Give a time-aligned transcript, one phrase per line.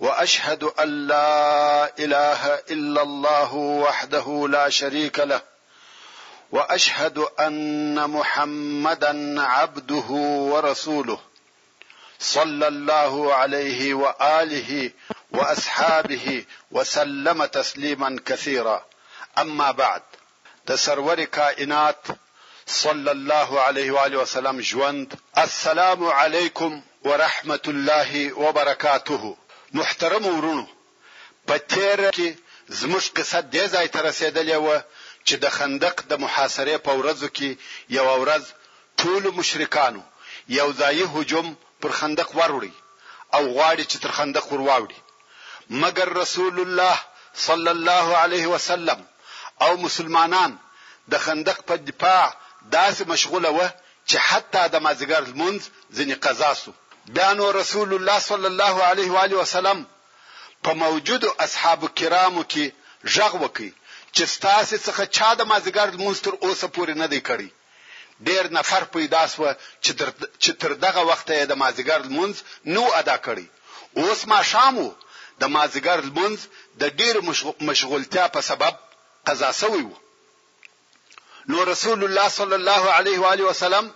[0.00, 5.42] واشهد ان لا اله الا الله وحده لا شريك له
[6.50, 10.06] واشهد ان محمدا عبده
[10.52, 11.20] ورسوله
[12.18, 14.90] صلى الله عليه واله
[15.30, 18.84] واصحابه وسلم تسليما كثيرا
[19.38, 20.02] اما بعد
[20.66, 22.04] تسرور كائنات
[22.66, 29.36] صلى الله عليه واله وسلم جوند السلام عليكم ورحمه الله وبركاته
[29.74, 30.64] محترم ورونو
[31.46, 32.28] په تیر کې
[32.80, 34.68] زموږ قصه دې ځای ته رسیدلې و
[35.26, 37.48] چې د خندق د محاصرې په ورځو کې
[37.98, 38.44] یو ورځ
[39.00, 40.02] ټول مشرکانو
[40.58, 41.48] یو ځای هجوم
[41.80, 42.74] پر خندق وروړي
[43.36, 44.98] او غواړي چې تر خندق ورواوړي
[45.82, 46.96] مګر رسول الله
[47.46, 49.00] صلی الله علیه وسلم
[49.64, 50.52] او مسلمانان
[51.12, 52.26] د خندق په دفاع
[52.74, 53.68] داسې مشغوله و
[54.08, 55.62] چې حتی د مازیګر المنز
[55.96, 56.72] ځنی قزاسو
[57.14, 59.86] بیانو رسول الله صلی الله علیه و آله وسلم
[60.62, 62.72] په موجودو اصحاب کرامو کې
[63.14, 63.70] ژغ وکي
[64.16, 67.48] چې ستاسو څخه چا د مازیګر مونستر اوسه پورې نه دی کړی
[68.28, 69.52] ډیر نفر پیدا سو
[70.42, 72.34] چې تر دغه وخت د مازیګر مونځ
[72.74, 73.44] نو ادا کړی
[74.02, 74.88] اوس ما شامو
[75.40, 76.38] د مازیګر مونځ
[76.80, 77.14] د ډیر
[77.68, 78.74] مشغولتیا په سبب
[79.26, 79.96] قضا شوی وو
[81.48, 83.90] نو رسول الله صلی الله علیه و آله وسلم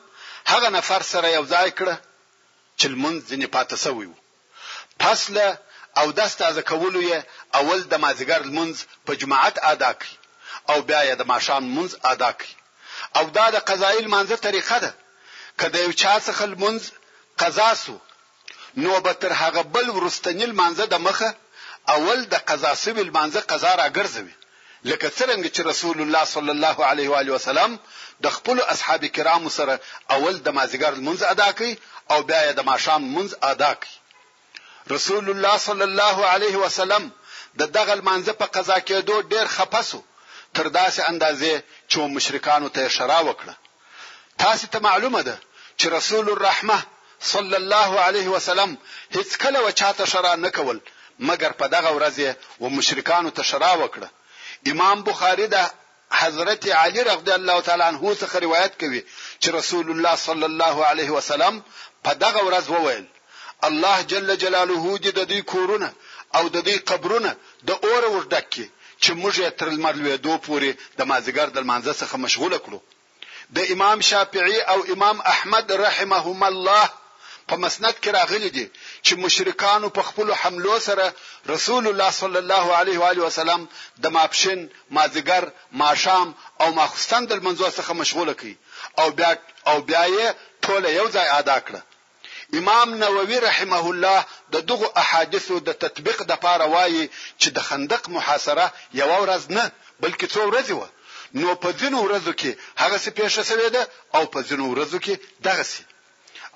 [0.53, 1.97] هغه نفر سره یو ځای کړه
[2.83, 4.19] چې لمونځ ځنې پاتې سوی وو
[5.00, 5.47] پس له
[6.00, 7.19] او داس تازه کولو یې
[7.61, 8.75] اول د مازیګر لمونځ
[9.06, 10.14] په جماعت ادا کړي
[10.70, 12.55] او بیا یې د ماښام لمونځ ادا کړي
[13.19, 14.91] او دا د قضایي لمانځه طریقه ده
[15.60, 16.81] کله یو چا څخه لمونځ
[17.41, 17.97] قضا سو
[18.82, 21.31] نو به تر هغه بل ورستنی لمانځه د مخه
[21.94, 24.34] اول د قضا سوی لمانځه قضا را ګرځوي
[24.91, 27.70] لکه څنګه چې رسول الله صلی الله علیه و علیه وسلم
[28.26, 29.75] د خپل اصحاب کرام سره
[30.16, 31.72] اول د مازیګر منځ ادا کړي
[32.12, 33.94] او بیا د ماښام منځ ادا کړي
[34.94, 37.04] رسول الله صلی الله علیه وسلم
[37.60, 40.00] د دغه منځ په قضا کېدو ډیر خپسو
[40.54, 41.53] تر داسې اندازې
[41.91, 43.54] چې مشرکانو ته شرا وکړه
[44.44, 45.37] تاسو ته معلومه ده
[45.78, 46.78] چې رسول الرحمه
[47.34, 48.75] صلی الله علیه وسلم
[49.16, 50.78] هیڅ کله و چاته شرا نه کول
[51.28, 52.16] مګر په دغه ورځ
[52.62, 54.09] و مشرکانو ته شرا وکړه
[54.67, 55.56] امام بخاری د
[56.12, 59.03] حضرت علی رضی الله تعالی عنہ څخه روایت کوي
[59.43, 61.62] چې رسول الله صلی الله علیه وسلم
[62.09, 63.05] په دغه ورځ وویل
[63.69, 65.93] الله جل جلاله دې د دې کورونه
[66.34, 67.34] او د دې قبرونه
[67.71, 68.69] د اور وردکې
[69.03, 72.78] چې موږ یې تر لمر لویدو پورې د مازیګر د منځ څخه مشغوله کړو
[73.56, 76.89] د امام شافعی او امام احمد رحمهما الله
[77.49, 78.67] په مسند کې راغلي دي
[79.07, 81.07] چې مشرکانو په خپل حملو سره
[81.55, 83.63] رسول الله صلی الله علیه و علیه وسلم
[84.03, 84.61] د ماپشن
[84.97, 85.45] مازیګر
[85.83, 86.29] ماشام
[86.63, 88.53] او ماخستان د منځو څخه مشغوله کی
[89.01, 89.31] او بیا
[89.71, 90.27] او بیا یې
[90.65, 91.75] ټول یو ځای ادا کړ
[92.59, 94.19] امام نووي رحمه الله
[94.55, 97.05] د دغه احادیثو د تطبیق د پاره وایي
[97.41, 98.67] چې د خندق محاصره
[99.01, 99.65] یو ورځ نه
[100.03, 100.89] بلکې څو ورځې وه
[101.41, 102.51] نو په ځینو ورځو کې
[102.83, 103.83] هغه څه پېښه شوې ده
[104.17, 105.15] او په ځینو ورځو کې
[105.49, 105.83] دغه څه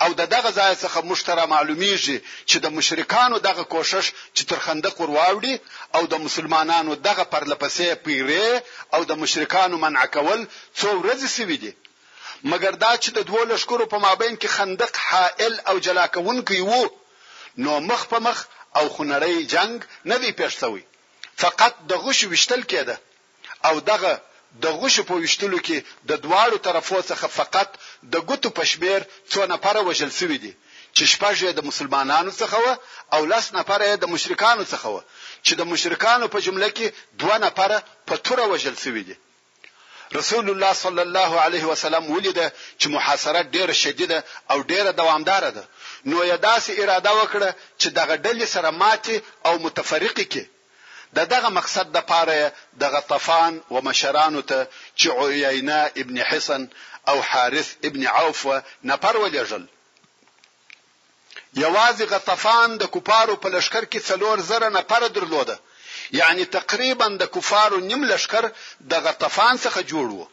[0.05, 2.19] او د دغه ځای څخه مشتره معلومیږي
[2.51, 4.05] چې د مشرکانو دغه کوشش
[4.37, 5.55] چې تر خندق ورواوړي
[5.97, 8.47] او د مسلمانانو دغه پرلپسې پیری
[8.95, 10.41] او د مشرکانو منع کول
[10.81, 11.73] څو ورځې سوي دي
[12.51, 16.85] مګر دا چې د دوه لشکرو په مابین کې خندق حائل او جلاکونکي وو
[17.65, 18.39] نو مخ په مخ
[18.79, 19.77] او خنړی جنگ
[20.11, 20.83] نه دی پیښ شوی
[21.43, 22.97] فقط د غوش وشتل کېده
[23.69, 24.13] او دغه
[24.63, 25.77] د غوښو په وشتلو کې
[26.11, 27.69] د دواړو طرفو څخه فقط
[28.13, 29.01] د ګوتو پشمیر
[29.33, 30.53] څو نفر وژل شوی دي
[30.97, 32.67] چې شپږ د مسلمانانو څخه و
[33.15, 34.99] او لس نفر د مشرکانو څخه و
[35.47, 36.87] چې د مشرکانو په جمله کې
[37.21, 37.71] دوه نفر
[38.09, 39.17] په توره وژل شوی دي
[40.19, 42.39] رسول الله صلی الله علیه وسلم ولید
[42.81, 44.19] چې محاصره ډیره شدیده
[44.53, 45.65] او ډیره دوامداره ده
[46.11, 47.49] نو یې داسې اراده وکړه
[47.81, 49.17] چې دغه ډلې سره ماتي
[49.47, 50.45] او متفرقه کړي
[51.15, 52.39] د دغه مقصد د پاره
[52.81, 54.59] د غطفان و مشرانو ته
[55.01, 56.63] چې عینا ابن حسن
[57.11, 58.41] او حارث ابن عوف
[58.91, 59.65] نفر ولېجل
[61.65, 65.57] یوازې غطفان د کوپارو په لشکر کې څلور زره نفر درلوده
[66.21, 68.45] یعنی تقریبا د کفارو نیم لشکر
[68.91, 70.29] د غطفان څخه جوړ وو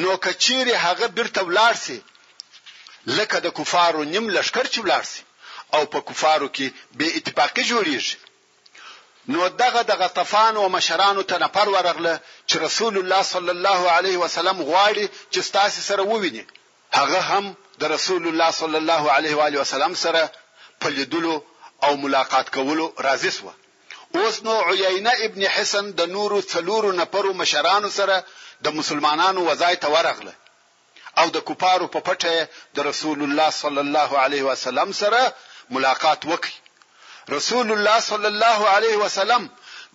[0.00, 1.98] نو کچیر هغه بیرته ولاړ سي
[3.16, 5.22] لکه د کفارو نیم لشکر چې ولاړ سي
[5.74, 6.66] او په کفارو کې
[6.98, 8.16] به اتفاقی جوړیږي
[9.32, 12.14] نو دغه د غطفان او مشرانو ته نفر ورغله
[12.50, 16.44] چې رسول الله صلی الله علیه وسلم غواړي چې ستاسو سره وویني
[16.98, 17.44] هغه هم
[17.80, 20.20] د رسول الله صلی الله علیه و علیه وسلم سره
[20.80, 21.34] په لیدلو
[21.84, 23.50] او ملاقات کولو راضی شو
[24.18, 28.16] اوس نو عینه ابن حسن د نورو څلورو نفرو مشرانو سره
[28.64, 30.34] د مسلمانانو وځای ته ورغله
[31.20, 32.34] او د کوپارو په پټه
[32.76, 35.20] د رسول الله صلی الله علیه وسلم سره
[35.74, 36.56] ملاقات وکړي
[37.30, 39.48] رسول الله صلی الله علیه وسلم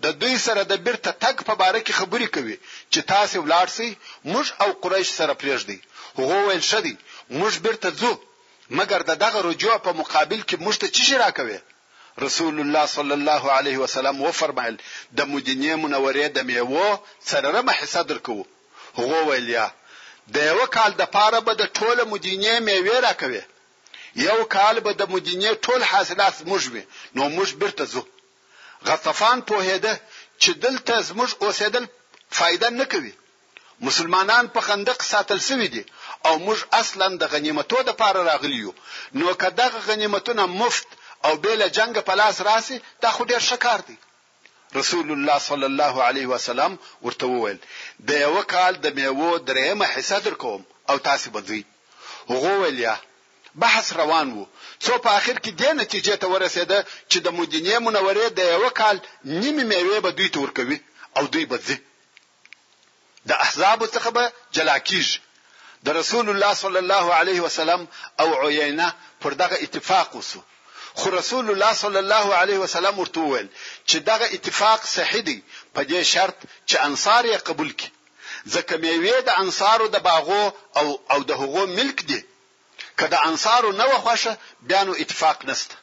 [0.05, 2.55] د دوی سره د بیرته تک په باره کې خبرې کوي
[2.91, 3.89] چې تاسو ولاړ سئ
[4.31, 5.77] موږ او قریش سره پرېږدي
[6.19, 6.95] هغه ویل شدي
[7.39, 8.11] موږ بیرته ځو
[8.79, 11.59] مګر د دغه رجوع په مقابل کې موږ ته چی شي راکوي
[12.25, 14.75] رسول الله صلی الله علیه وسلم و فرمایل
[15.19, 18.35] د مدینه منورې د میوه سره مه حساب درکو
[18.99, 19.65] هغه ویل یا
[20.37, 23.41] د یو کال د پاره به د ټوله مدینه میوه راکوي
[24.15, 26.83] یو کال به د مدینه ټول حاصلات موږ وي
[27.15, 28.03] نو موږ برته زو
[28.87, 29.93] غطفان په هده
[30.43, 31.83] چې دلته زموږ اوسېدل
[32.37, 33.11] فائدہ نه کوي
[33.87, 35.83] مسلمانان په خندق ساتل سوي دي
[36.27, 38.73] او موږ اصلا د غنیمتو د پاره راغلیو
[39.19, 40.87] نو کداغه غنیمتونه مفت
[41.25, 43.97] او بیل جنگ په لاس راسي دا خو ډیر شکار دی
[44.79, 46.75] رسول الله صلی الله علیه وسلم
[47.05, 47.59] ورته وویل
[48.09, 51.63] د یو کال د میوه درېمه حصہ درکوم او تاسو بدوي
[52.29, 52.95] هغه ویل یا
[53.55, 54.45] بحث روان وو
[54.85, 56.79] څو په اخر کې د نتیجې ته ورسېده
[57.11, 58.97] چې د مدینه منورې د یو کال
[59.41, 60.77] نیمه میوه به دوی تور کوي
[61.17, 61.77] او دوی به ځي
[63.31, 64.23] د احزاب څخه به
[64.59, 65.19] جلا کیږي
[65.89, 67.81] د رسول الله صلی الله علیه وسلم
[68.21, 68.87] او عینه
[69.25, 70.39] پر دغه اتفاق وسو
[70.99, 73.47] خو رسول الله صلی الله علیه وسلم ورته وویل
[73.89, 75.37] چې دغه اتفاق صحیح دی
[75.75, 76.39] په دې شرط
[76.69, 77.91] چې انصار یې قبول کړي
[78.53, 80.43] ځکه میوه د انصارو د باغو
[80.79, 82.21] او او د هغو ملک دي
[83.07, 84.37] کله انصارو نو خوشه
[84.69, 85.75] بیا نو اتفاق نسته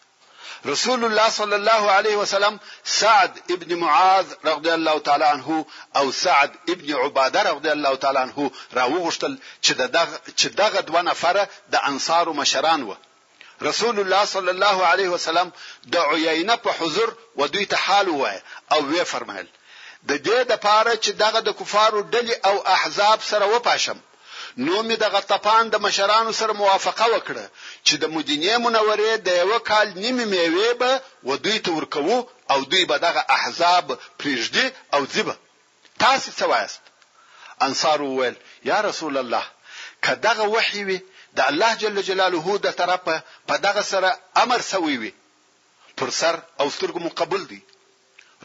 [0.67, 5.67] رسول الله صلى الله عليه وسلم سعد ابن معاذ رضي الله تعالى عنه
[5.97, 11.49] او سعد ابن عباده رضي الله تعالى عنه راوغشتل چې دغه چې دغه دوه نفره
[11.73, 12.95] د انصارو مشران و
[13.63, 15.53] رسول الله صلى الله عليه وسلم
[15.95, 18.39] د عيينه په حضور و دوی ته حال وای
[18.73, 19.49] او وی فرمایل
[20.09, 23.99] د دې د پاره چې دغه د کفارو ډلې او احزاب سره وپاشم
[24.65, 27.45] نو می د غطفان د مشرانو سره موافقه وکړه
[27.87, 30.93] چې د مدینه منورې د یو کال نیمه میوه به
[31.29, 32.17] و دوی ته ورکوو
[32.53, 33.87] او دوی به دغه احزاب
[34.21, 35.35] پرېږدي او ځبه
[36.05, 36.83] تاسو څه وایست
[37.67, 38.37] انصار وویل
[38.71, 39.45] یا رسول الله
[40.05, 40.99] کداغه وحی وي
[41.37, 43.17] د الله جل جلاله د طرفه
[43.49, 44.11] په دغه سره
[44.45, 45.13] امر سوی وي
[45.99, 47.61] پر سر او سترګو مقبول دي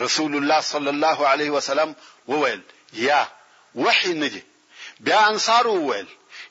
[0.05, 1.89] رسول الله صلی الله علیه وسلم
[2.31, 2.61] وویل
[3.09, 3.21] یا
[3.85, 4.43] وحی نه دي
[4.99, 6.07] بیا انصار وویل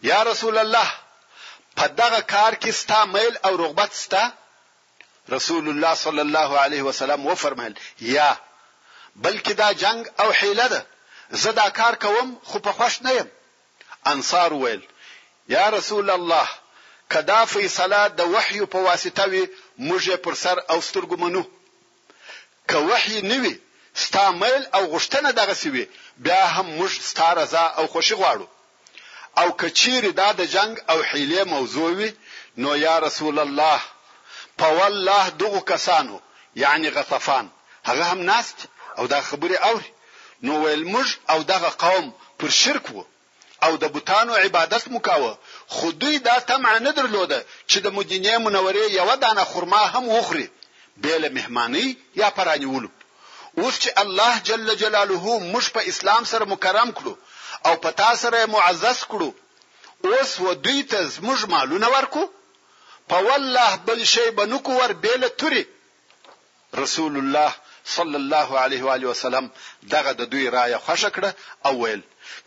[0.08, 0.90] یا رسول الله
[1.76, 4.32] په دغه کار کې ستا میل او رغبت ستا
[5.36, 8.36] رسول الله صلی الله علیه وسلم وفرمایل یا
[9.22, 10.86] بلکې دا جنگ او حیله ده
[11.42, 13.28] زه دا کار کوم خو په خوش نه یم
[14.06, 14.82] انصار ویل
[15.48, 16.48] یا رسول الله
[17.14, 19.44] کدا فیصله د وحی په واسطه وي
[19.78, 21.42] موږ پر سر او سترګو منو
[22.68, 23.54] که وحی نه وي
[23.94, 28.46] ستا میل او غشتنه دغه سوي بیا هم موږ ستا رضا او خوشي غواړو
[29.38, 32.12] او کچیر دا د جنگ او حیله موضوع وي
[32.56, 33.80] نو یا رسول الله
[34.58, 36.20] په والله دغه کسانو
[36.56, 37.50] یعنی غطفان
[37.84, 38.58] هغه هم ناست
[38.98, 39.90] او دا خبره اوري
[40.44, 42.04] نو ویل موږ او دغه قوم
[42.38, 43.04] پر شرک وو
[43.62, 45.38] او د بوتانو عبادت مکاوه
[45.74, 50.50] خو دوی دا تمع نه درلوده چې د مدینه منورې یو دانه خرما هم وخوري
[50.96, 51.88] بیل مهمانی
[52.20, 52.88] یا پرانیولو
[53.58, 57.14] اوس چې الله جل جلاله موږ په اسلام سره مکرم کړو
[57.70, 59.30] او په تاسو سره معزز کړو
[60.10, 62.22] اوس و دوی ته زموږ مالونه ورکو
[63.12, 65.64] په والله بل شی بنکو ور بیل توري
[66.82, 67.52] رسول الله
[67.96, 69.50] صلی الله علیه و علیه وسلم
[69.96, 71.30] دغه د دوی رایه خوښ کړه
[71.66, 72.02] او ویل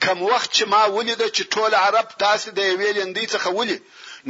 [0.06, 3.80] کوم وخت چې ما ولید چې ټول عرب تاسو د ویلندې څخه ولي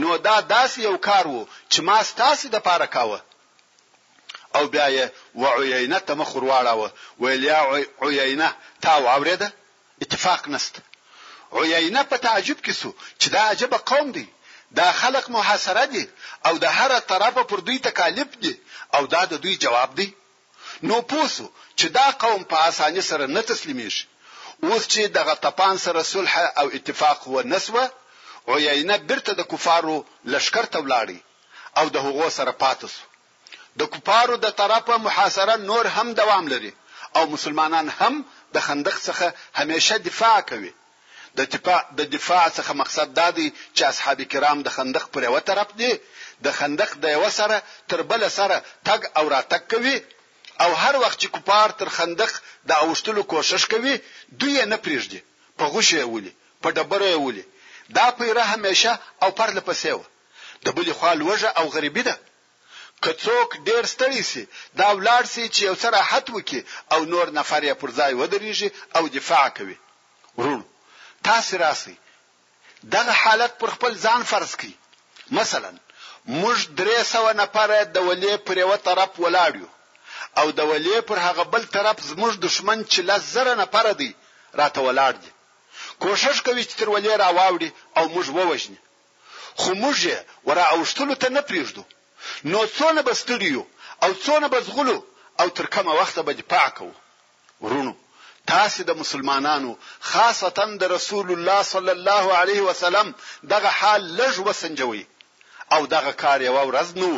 [0.03, 3.19] نو دا داس یو کار وو چې ما تاسو د پاره کاوه
[4.55, 5.05] او بیا یې
[5.43, 6.71] وعینه ته مخ ورواړه
[7.23, 7.43] ویل
[8.19, 8.49] یا عینه
[8.83, 9.47] تا واورېده
[10.03, 10.73] اتفاق نست
[11.59, 12.89] عینه په تعجب کې سو
[13.21, 14.25] چې دا عجب قوم دی
[14.79, 16.03] دا خلق محاصره دي
[16.47, 18.53] او د هر طرفه پر دوی تکالیف دي
[18.95, 20.07] او دا د دوی جواب دی
[20.87, 21.45] نو پوسو
[21.79, 24.03] چې دا قوم په اساني سره نه تسلیمیږي
[24.63, 27.85] اوس چې دغه تپان سره صلح او اتفاق و نسوه
[28.53, 29.95] عینه برته د کفارو
[30.33, 31.19] لشکر ته ولاړی
[31.79, 33.01] او د هغو سره پاتسو
[33.79, 36.71] د کوپارو د طرفه محاصره نور هم دوام لري
[37.17, 38.13] او مسلمانان هم
[38.55, 39.27] د خندق څخه
[39.59, 40.71] همیشه دفاع کوي
[41.37, 45.35] د دفاع د دفاع څخه مقصد دا دی چې اصحاب کرام د خندق پر یو
[45.49, 45.91] طرف دي
[46.45, 47.55] د خندق د یو سره
[47.89, 49.97] تر بل سره تګ او راتګ کوي
[50.63, 52.31] او هر وخت چې کوپار تر خندق
[52.69, 53.93] د اوشتلو کوشش کوي
[54.41, 55.19] دوی نه پریږدي
[55.57, 57.45] په غوشه ولي په ډبره ولي
[57.97, 58.91] دا پیره همیشه
[59.23, 60.03] او پر لپسې و
[60.65, 62.15] د بلې خوا لوجه او غریبي ده
[63.05, 64.43] کڅوک ډیر ستړي سي
[64.79, 66.61] دا ولاړ سي چې یو سره حت وکي
[66.93, 69.77] او نور نفر یې پر ځای ودرېږي او دفاع کوي
[70.39, 70.65] ورونو
[71.27, 71.95] تاسو راسي
[72.95, 74.73] دغه حالت پر خپل ځان فرض کړئ
[75.39, 75.71] مثلا
[76.41, 79.67] موږ درې سوه نفر د ولې پر یو طرف ولاړو
[80.39, 84.09] او د ولې پر هغه بل طرف زموږ دشمن چې لزر نفر دی
[84.61, 85.31] راته ولاړ دي
[86.03, 88.79] کوشش کوي چې تر ولې راواوړي او موږ ووژني
[89.59, 89.95] خو موږ
[90.47, 91.83] ورا اوشتلو ته نه پریږدو
[92.51, 93.63] نو څونه بستړیو
[94.03, 94.97] او څونه بزغلو
[95.41, 96.93] او تر کومه وخت به دفاع کوو
[97.63, 97.93] ورونو
[98.53, 99.71] تاسو د مسلمانانو
[100.09, 103.07] خاصتا د رسول الله صلی الله علیه وسلم
[103.53, 105.05] دغه حال لږ وسنجوي
[105.73, 107.11] او دغه کار یو ورځ نو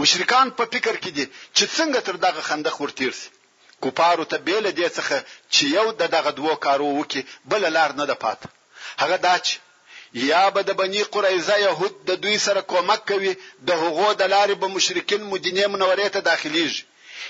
[0.00, 1.24] مشرکان په فکر کې دي
[1.56, 3.30] چې څنګه تر دغه خندق ورتیر سي
[3.80, 5.16] کوپارو ته بیل دي څخه
[5.54, 8.40] چې یو د دغه دوو کارو وکي بل لار نه ده پات
[9.02, 9.54] هغه دا چې
[10.14, 13.32] یا به د بنی قریظه يهود د دوی سره کومک کوي
[13.68, 16.84] د هغو د لارې به مشرکین مدینه منورې ته داخليږي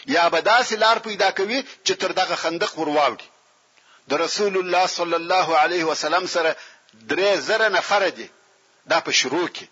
[0.07, 3.27] یا به داسې لار پیدا کوي چې تر دغه خندق ورواوړي
[4.09, 6.57] د رسول الله صلی الله علیه وسلم سره
[7.09, 8.29] درې زره نفر دي
[8.91, 9.67] دا په شروع کې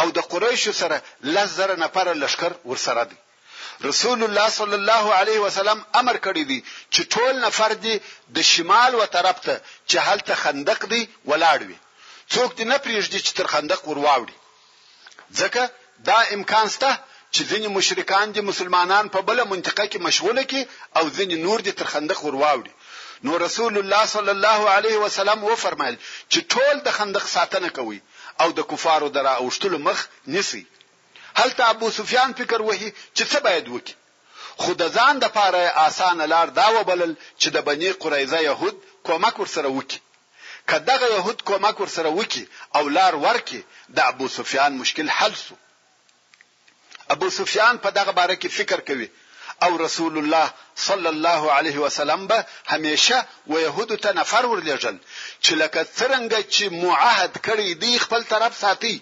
[0.00, 3.16] او د قریشو سره لس زره نفر لشکر ورسره دي
[3.84, 6.62] رسول الله صلی الله علیه وسلم امر کړی دی
[6.94, 8.00] چې ټول نفر دی
[8.36, 9.54] د شمال و طرف ته
[9.88, 11.76] چې هلته خندق دی ولاړ وي
[12.34, 14.36] څوک دې نه پریږدي چې تر خندق ورواوړي
[15.40, 15.62] ځکه
[16.08, 16.90] دا امکان شته
[17.34, 20.62] چې ځینې مشرکان دي مسلمانان په بل منطقه کې مشغوله کی
[20.98, 22.72] او ځینې نور دي تر خندق ورواوړي
[23.24, 25.96] نو رسول الله صلی الله علیه وسلم و فرمایل
[26.32, 28.00] چې ټول د خندق ساتنه کوي
[28.42, 29.98] او د کفارو درا اوشتلو مخ
[30.34, 30.62] نسی
[31.40, 33.92] هلته ابو سفیان فکر وهي چې څه باید وکړي
[34.60, 39.34] خو د ځان د پاره اسانه لار دا وبلل چې د بنی قریظه يهود کومک
[39.42, 39.98] ورسره وکړي
[40.68, 45.54] کداغه يهود کومک ورسره وکي او لار ورکي د ابو سفیان مشکل حل سو
[47.14, 49.08] ابو سفیان په دغه باره کې فکر کوي
[49.64, 50.54] او رسول الله
[50.86, 54.96] صلی الله علیه وسلم به همیشه و يهود ته نفر ورلېږل
[55.44, 58.96] چې لکه څنګه چې معاهد کړی دی خپل طرف ساتي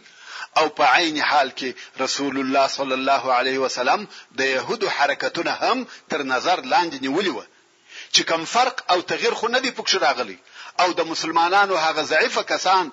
[0.61, 4.07] او په عین حال کې رسول الله صلی الله علیه وسلم
[4.43, 7.43] د يهودو حرکتونه هم تر نظر لاندې نیولې و
[8.15, 10.37] چې کوم فرق او تغیر خو نه دی پکښ راغلی
[10.81, 12.87] او د مسلمانانو هغه ضعیفه کسان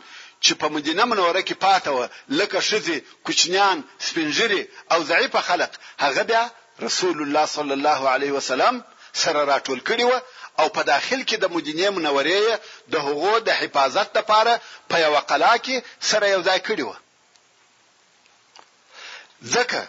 [0.46, 2.00] چې په مدینه منوره کې پاتې و
[2.40, 4.62] لکه شذي کوچنیان سپنجري
[4.94, 5.72] او ضعیفه خلق
[6.06, 6.44] هغه بیا
[6.88, 8.76] رسول الله صلی الله علیه وسلم
[9.14, 10.22] سره راټول کړي و
[10.62, 12.42] او په داخل کې د مدینه منورې
[12.92, 14.60] د هغو د حفاظت لپاره
[14.90, 15.76] په یو قلا کې
[16.12, 16.94] سره یو ځای کړي و
[19.56, 19.82] ځکه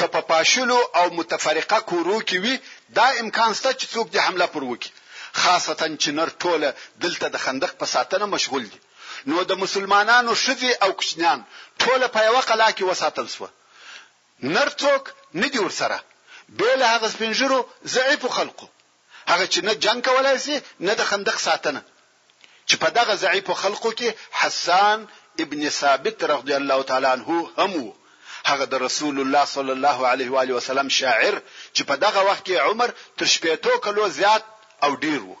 [0.00, 2.58] که په پاشلو او متفرقه کورو کې وي
[2.98, 4.90] دا امکان شته چې څوک د حمله پر وکړي
[5.34, 6.72] خاصتا چې نر ټوله
[7.04, 8.80] دلته د خندق په ساتنه مشغول دي
[9.30, 11.40] نو د مسلمانانو شذي او کوچنیان
[11.80, 13.48] ټوله په یو قلا کې وساتل سو
[14.56, 15.04] نر څوک
[15.40, 15.98] نه دی ورسره
[16.60, 17.58] بل هغه سپنجرو
[17.96, 18.66] ضعیف خلقو
[19.32, 21.82] هغه چې نه جنگ کولای شي نه د خندق ساتنه
[22.68, 24.10] چې په دغه ضعیف خلقو کې
[24.40, 25.06] حسان
[25.44, 27.78] ابن ثابت رضی الله تعالی عنه هم
[28.50, 31.34] هغه د رسول الله صلی الله علیه و علیه وسلم شاعر
[31.76, 34.44] چې په دغه وخت کې عمر تر شپېتو کلو زیات
[34.84, 35.36] او ډیر وو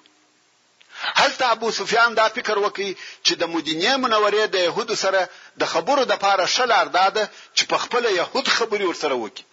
[1.20, 2.90] هلته ابو سفیان دا فکر وکړي
[3.26, 5.20] چې د مدینه منورې د يهودو سره
[5.62, 7.24] د خبرو د پاره شلار داده
[7.56, 9.44] چې په خپل يهود خبري ورسره وکړي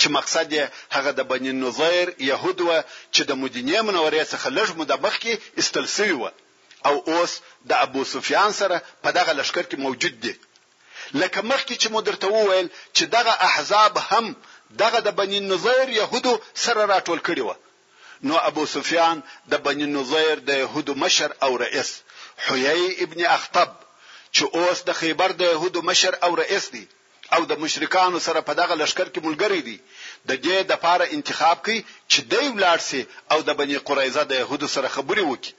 [0.00, 0.64] چې مقصد یې
[0.96, 2.70] هغه د بنی نظیر يهود و
[3.14, 6.24] چې د مدینه منورې څخه لږ مدبخ کې استلسوي و
[6.88, 7.32] او اوس
[7.70, 10.34] د ابو سفیان سره په دغه لشکر کې موجود دي
[11.20, 14.26] لکه مخکې چې مدرته وویل چې دغه احزاب هم
[14.84, 16.34] دغه د بنی نظیر يهودو
[16.64, 17.56] سره راټول کړي و
[18.26, 19.20] نو ابو سفیان
[19.50, 21.90] د بنی نظیر د يهودو مشر او رئیس
[22.46, 23.68] حیي ابن اخطب
[24.36, 26.84] چې اوس د خیبر د يهودو مشر او رئیس دی
[27.36, 29.76] او د مشرکانو سره په دغه لشکر کې ملګری دی
[30.28, 34.32] د دې د لپاره انتخاب کړي چې دوی ولاړ سي او د بنی قریظه د
[34.42, 35.52] يهودو سره خبرې وکړي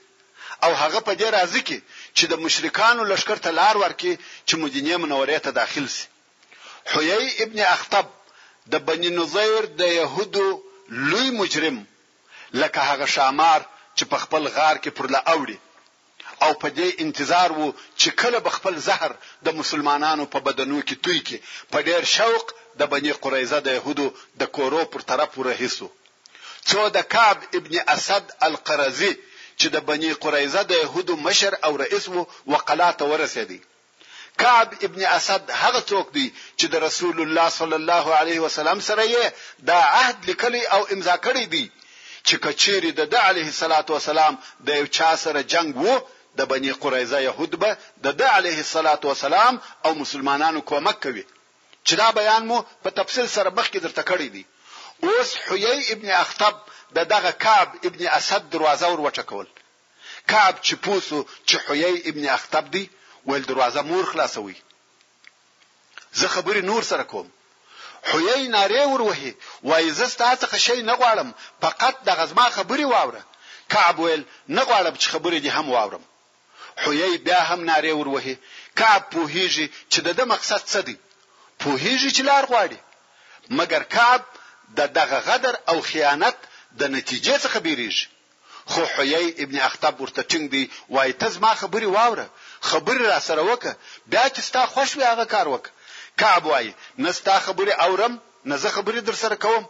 [0.68, 1.80] او هغه په دې راضي کې
[2.18, 4.14] چې د مشرکانو لشکر ته لار ورکړي
[4.46, 6.06] چې مدینه منورې ته داخل سي
[6.86, 8.06] حیي ابن اخطب
[8.74, 10.46] د بنی نظیر د يهودو
[11.04, 11.80] لوی مجرم
[12.52, 13.60] لکه هغه شامار
[13.98, 15.58] چې په خپل غار کې پرله اوړي
[16.42, 19.12] او په دې انتظار وو چې کله به خپل زهر
[19.44, 21.36] د مسلمانانو په بدنو کې توی کې
[21.70, 24.06] په ډیر شوق د بنی قریظه د يهودو
[24.40, 25.88] د کورو پر طرف ورهیسو
[26.70, 29.16] څو د کعب ابن اسد القرزي
[29.60, 33.60] چې د بنی قریظه د يهودو مشر او رئیس وو وقلاته ورسېدی
[34.42, 39.02] کعب ابن اسد هغه څوک دی چې د رسول الله صلی الله علیه وسلم سره
[39.16, 39.26] یې
[39.58, 41.64] دا عهد لیکلی او امضا کړی دی
[42.28, 44.34] چې کچيري د عليه صلوات و سلام
[44.66, 45.96] د یو چا سره جنگ وو
[46.38, 47.70] د بني قريزه يهود به
[48.04, 49.54] د د عليه صلوات و سلام
[49.86, 51.24] او مسلمانانو کومک کوي
[51.86, 54.44] چې دا بیان مو په تفصیل سره مخکې درته کړی دی
[55.08, 56.54] اوس حيي ابن اخطب
[57.00, 59.48] د دغه کعب ابن اسد دروازه ور وټکول
[60.32, 61.18] کعب چې پوسو
[61.48, 62.84] چې حيي ابن اخطب دی
[63.30, 64.56] ول دروازه مور خلاصوي
[66.20, 67.28] زه خبري نور سره کوم
[68.10, 69.32] حوی ناره وروهي
[69.68, 71.28] وای زستا څخه شی نه غواړم
[71.62, 73.22] فقط د غزما خبري واوره
[73.72, 74.22] کعب ویل
[74.56, 76.04] نه غواړم چې خبرې دي هم واورم
[76.82, 78.36] حوی بیا هم ناره وروهي
[78.78, 80.96] کعب پوهیږي چې د د مقصد څه دی
[81.62, 82.78] پوهیږي چې لار غواړي
[83.58, 84.22] مګر کعب
[84.78, 86.36] د دغه غدر او خیانت
[86.80, 88.06] د نتیجې څخه بیریږي
[88.72, 90.62] خو حیی ابن اخطب ورته ټینګ دی
[90.94, 92.26] وای ته ما خبري واوره
[92.60, 93.72] خبري را سره وکه
[94.12, 95.70] بیا چې ستا خوش وي هغه کار وکه
[96.18, 99.66] کعب وای نستا خبره اورم نه زه خبره در سره کوم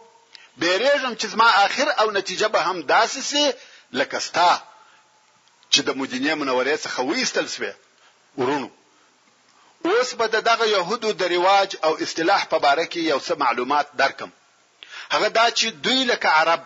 [0.61, 3.53] بیرېږم چې زما آخر او نتیجه به هم داسې سي
[3.93, 4.61] لکه ستا
[5.73, 7.73] چې د مدینه منورې څخه وېستل سوې
[8.37, 8.69] ورونو
[9.85, 14.29] اوس به دغه يهودو د رواج او اصطلاح په باره کې یو څه معلومات درکم
[15.11, 16.65] هغه دا چې دوی لکه عرب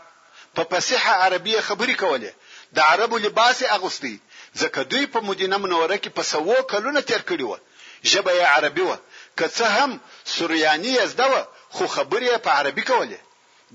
[0.56, 2.32] په فصیحه عربیه خبرې کولې
[2.78, 4.18] د عربو لباس اغوستي
[4.60, 7.58] ځکه دوی په مدینه منوره کې په سوو کلونه تیر کړی و
[8.04, 8.98] ژبه یې عربي و
[9.38, 11.36] که څه هم سوریانی یزده و
[11.76, 13.20] خو خبرې په عربي کولې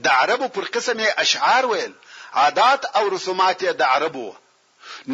[0.04, 1.92] د عربو پر قسم اشعار ویل
[2.40, 4.26] عادات او رسومات د عربو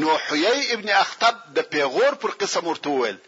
[0.01, 3.19] نو حیي ابن اخطب د پیغور پر قسم ورته ویل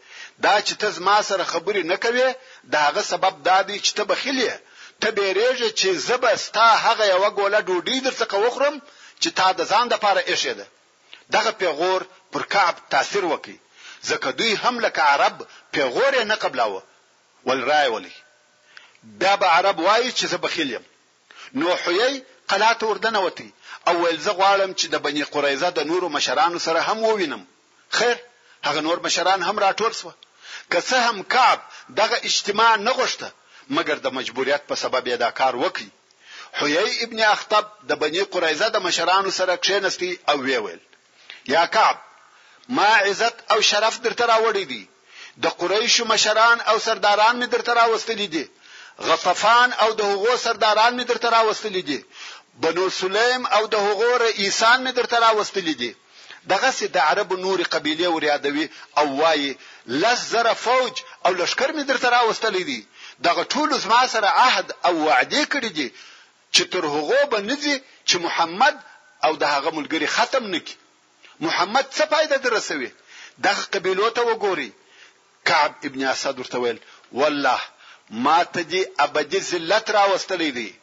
[0.45, 2.29] دا چې ته زما سره خبرې نه کوې
[2.73, 4.53] دا هغه سبب دا دی چې ته بخیلې
[5.01, 8.77] ته بیرېږې چې زبه ستا هغه یو ګوله ډوډۍ درڅخه وخورم
[9.23, 10.67] چې تا د ځان لپاره ایښې ده
[11.35, 12.01] دغه پیغور
[12.33, 13.57] پر کعب تاثیر وکړي
[14.09, 15.35] ځکه دوی هم لکه عرب
[15.75, 16.81] پیغور نه قبلاوه
[17.47, 18.11] ول راولي
[19.05, 20.85] دا به عرب وایي چې زه بخیل یم
[21.61, 23.51] نو حیي قلات وردنه وتی
[23.91, 27.45] اول زه غواړم چې د بنی قریزه د نورو مشرانو سره هم ووینم
[27.99, 28.17] خیر
[28.65, 30.13] هغه نور مشران هم راټول سو
[30.71, 31.61] که څه هم کعب
[32.01, 33.31] دغه اجتماع نه غوښته
[33.77, 35.89] مګر د مجبوریت په سبب یې دا کار وکړي
[36.59, 40.81] حیي ابن اخطب د بنی قریزه د مشرانو سره کښینستی او ویل
[41.55, 41.97] یا کعب
[42.69, 44.83] ما عزت او شرف درته راوړی دی
[45.43, 48.45] د قریش مشران او سرداران می درته راوستل دي
[49.07, 52.01] غطفان او د هغو سرداران می درته راوستل دي
[52.63, 55.91] بنو سلیم او د هغو رئیسان می درته راوستل دي
[56.53, 58.69] دغه سي د عرب نور قبيله ور یادوي
[58.99, 59.55] او وای
[60.03, 60.95] لزر فوج
[61.27, 62.81] او لشکر می درته راوستل دي
[63.27, 65.89] دغه ټول زما سره عهد او وعده کړی دي
[66.55, 67.77] چې تر هغو به نځي
[68.09, 68.77] چې محمد
[69.27, 70.77] او د هغه ملګری ختم نکي
[71.47, 72.91] محمد څه فائدہ درسوي
[73.47, 74.71] دغه قبيلو ته وګوري
[75.51, 76.79] کعب ابن اسد ورته ویل
[77.13, 80.75] والله ما ته دی ابدی ذلت را واستلې دي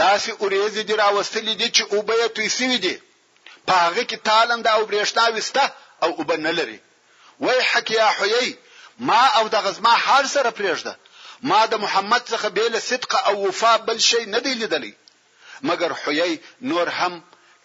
[0.00, 2.94] دا سي اوریز دي را واستلې دي چې او به توي سوي دي
[3.70, 6.78] پاغه کې تالند او برېښنا وسته او او بن لري
[7.40, 8.54] وای حق یا حیی
[9.08, 10.94] ما او د غزما هر سره پرېږده
[11.42, 14.92] ما د محمد څخه بیل صدق او وفا بل شي نه دی لیدلی
[15.68, 16.38] مګر حیی
[16.72, 17.20] نور هم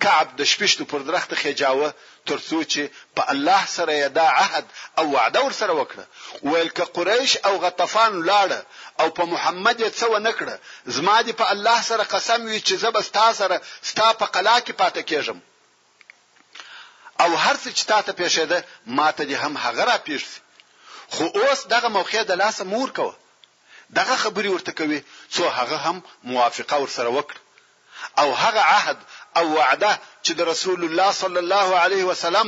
[0.05, 1.91] کعب د شپشتو پر درخت خېجاوه
[2.29, 2.81] ترڅو چې
[3.17, 4.65] په الله سره یې دا عهد
[4.99, 6.03] او وعده ور سره وکړه
[6.49, 8.59] ویل ک قریش او غطفان لاړه
[9.01, 10.55] او په محمد یې څه و نکړه
[10.97, 13.55] زما دی په الله سره قسم وي چې زب ستا سره
[13.89, 15.37] ستا په قلا کې پاتې کېږم
[17.23, 18.59] او هر څه چې تاسو پیښې ده
[18.97, 20.23] ماته دې هم هغه را پیښ
[21.15, 23.13] خو اوس دغه موخه د لاس مور کوه
[23.99, 24.99] دغه خبري ورته کوي
[25.33, 25.97] څو هغه هم
[26.31, 27.39] موافقه ور سره وکړه
[28.21, 28.97] او هغه عهد
[29.37, 29.91] او وعده
[30.25, 32.47] چې د رسول الله صلی الله علیه وسلم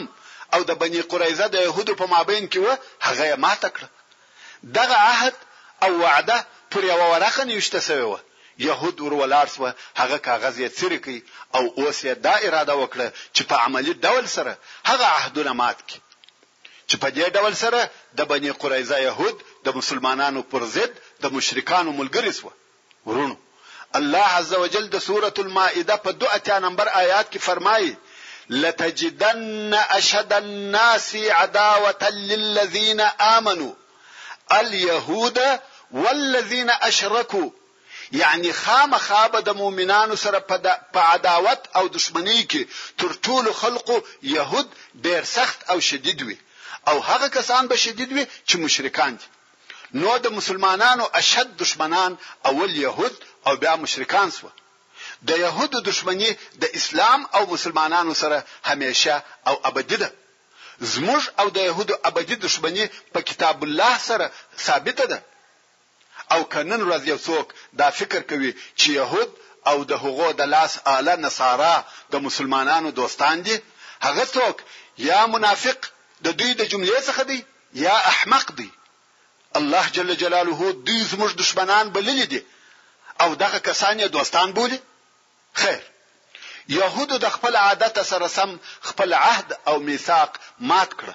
[0.57, 2.67] او د بنی قریظه د يهودو په مابین کې و
[3.09, 3.83] هغه ماته کړ
[4.77, 5.35] دغه عهد
[5.87, 6.37] او وعده
[6.75, 8.17] پر یو ورقه نشته سوی و
[8.67, 9.65] يهود ور ولارس و
[10.01, 11.17] هغه کاغذ یې څرکی
[11.57, 14.53] او اوس یې دا اراده وکړه چې په عملی ډول سره
[14.89, 16.01] هغه عهدونه مات کړي
[16.89, 20.93] چې په دې ډول سره د بنی قریظه يهود د مسلمانانو پر ضد
[21.23, 22.51] د مشرکانو ملګری سو
[23.09, 23.35] ورونو
[23.95, 27.91] الله عزوجل د سوره المائده په 2 نمبر آیات کې فرمایي
[28.63, 33.73] لتجدن اشد الناس عداوه للذين امنوا
[34.60, 35.39] اليهود
[35.91, 37.47] والذين اشركوا
[38.21, 44.71] یعنی خامخا به د مؤمنانو سره په عداوت او دشمنی کې تر ټولو خلقو يهود
[45.08, 46.38] ډیر سخت او شدید وي
[46.93, 49.34] او هغه کسان به شدید وي چې مشرکان دي
[50.01, 52.17] نو د مسلمانانو اشد دشمنان
[52.51, 54.47] اول يهود او بیا مشرکان سو
[55.29, 56.29] د يهودو دشمني
[56.62, 58.38] د اسلام او مسلمانانو سره
[58.69, 59.15] هميشه
[59.47, 60.10] او ابدي ده
[60.93, 64.25] زموج او د يهودو ابدي دشمني په کتاب الله سره
[64.67, 65.19] ثابته ده
[66.34, 67.47] او کنن ورځ یو څوک
[67.81, 69.31] دا فکر کوي چې يهود
[69.73, 71.75] او د هغو د لاس آله نصارا
[72.15, 73.55] د مسلمانانو دوستان دي
[74.08, 74.55] هغه څوک
[75.10, 75.79] یا منافق
[76.25, 77.39] د دوی د جملې څخه دی
[77.86, 78.69] یا احمق دی
[79.62, 82.41] الله جل جلاله دوی زموږ دشمنان بلل دي
[83.21, 84.80] او دغه کسان یې دوستان بولی
[85.62, 85.84] خیر
[86.73, 88.56] يهودو د خپل عادت سره سم
[88.89, 90.38] خپل عهد او میثاق
[90.71, 91.13] مات کړ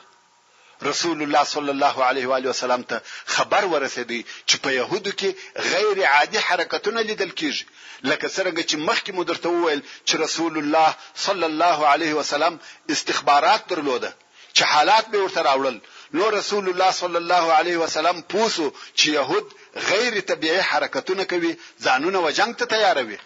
[0.88, 3.00] رسول الله صلی الله علیه و علیه وسلم ته
[3.34, 7.64] خبر ورسېدی چې په يهودو کې غیر عادي حرکتونه لیدل کیږي
[8.02, 10.90] لکه څنګه چې مخکې مو درته وویل چې رسول الله
[11.26, 12.60] صلی الله علیه وسلم
[12.96, 14.14] استخبارات درلوده
[14.54, 15.76] چې حالات به ورته راوړل
[16.14, 19.54] نو رسول الله صلی الله علیه وسلم پوسو چې يهود
[19.88, 23.18] غیر طبيعي حرکتونه کوي ځانونه وجنګ ته تیاروي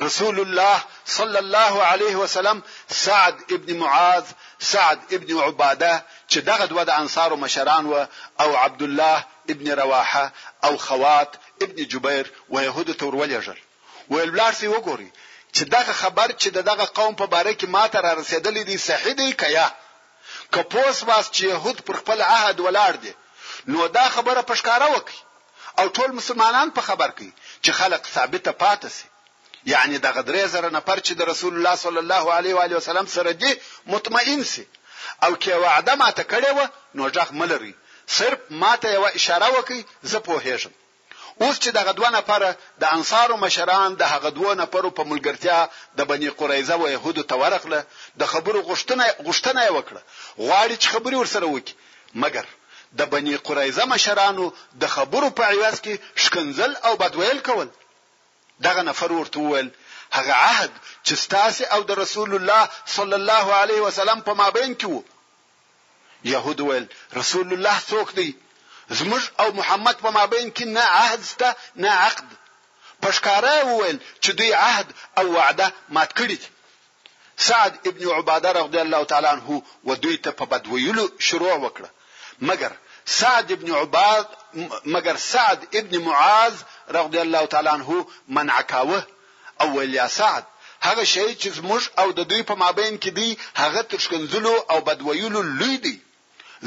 [0.00, 4.24] رسول الله صلى الله عليه وسلم سعد ابن معاذ
[4.58, 8.06] سعد ابن عباده چې دغه دوه د انصارو مشران و
[8.40, 10.32] او عبد الله ابن رواحه
[10.64, 13.58] او خوات ابن جبیر و يهود تور ولجر
[14.10, 15.08] ولبلار سي وګوري
[15.56, 19.32] چې دغه خبر چې دغه قوم په باره کې ماته را رسیدلې دي صحیح دی
[19.44, 19.68] کیا
[20.54, 23.12] کپوس واس چې يهود پر خپل عهد ولاړ دي
[23.72, 25.18] نو دا خبره پښکارا وکي
[25.80, 27.30] او ټول مسلمانان په خبر کړي
[27.64, 29.06] چې خلق ثابته پاتې سي
[29.72, 33.06] یعنی د غدرې زره نفر چې د رسول الله صلی الله علیه و علیه وسلم
[33.16, 33.52] سره دی
[33.94, 34.64] مطمئن سي
[35.24, 36.60] او کې وعده ماته کړې و
[37.00, 37.74] نو ځخ ملري
[38.18, 39.80] صرف ماته یو اشاره وکي
[40.14, 40.74] زه په هیژم
[41.42, 42.42] اوس چې دغه دوه نفر
[42.82, 45.70] د انصارو مشران د هغه دوه نفر په ملګرتیا
[46.00, 47.80] د بنی قریزه او يهودو تورقله
[48.22, 50.00] د خبرو غشتنه غشتنه وکړه
[50.48, 51.74] غواړي چې خبري ورسره وکړي
[52.22, 52.46] مګر
[53.00, 54.46] د بنی قریزه مشرانو
[54.84, 55.94] د خبرو په عوض کې
[56.26, 57.66] شکنزل او بدویل کول
[58.66, 59.68] دغه نفر ورته وویل
[60.10, 60.72] هغه عهد
[61.06, 65.02] چې ستاسو او د رسول الله صلی الله علیه وسلم په مابین کې وو
[66.34, 66.86] يهود ویل
[67.22, 68.28] رسول الله څوک دی
[68.98, 71.48] زموږ او محمد په مابین کې نه عهد سته
[71.82, 72.28] نه عقد
[73.02, 76.48] پښکارا وویل چې دوی عهد او وعده مات کړی دي
[77.46, 79.46] سعد ابن عباده رضی الله تعالی عنه
[79.88, 81.88] ودوی ته په بدویلو شروع وکړه
[82.48, 82.72] مګر
[83.18, 84.26] سعد ابن عباد
[84.94, 86.54] مګر سعد ابن معاذ
[86.98, 89.02] رضی الله تعالی عنه منع کاوه
[89.60, 90.44] او ویل یا سعد
[90.86, 93.28] هغه شی چې زموږ او د دوی په مابین کې دی
[93.60, 95.96] هغه تر شکنځلو او بدویلو لوی دی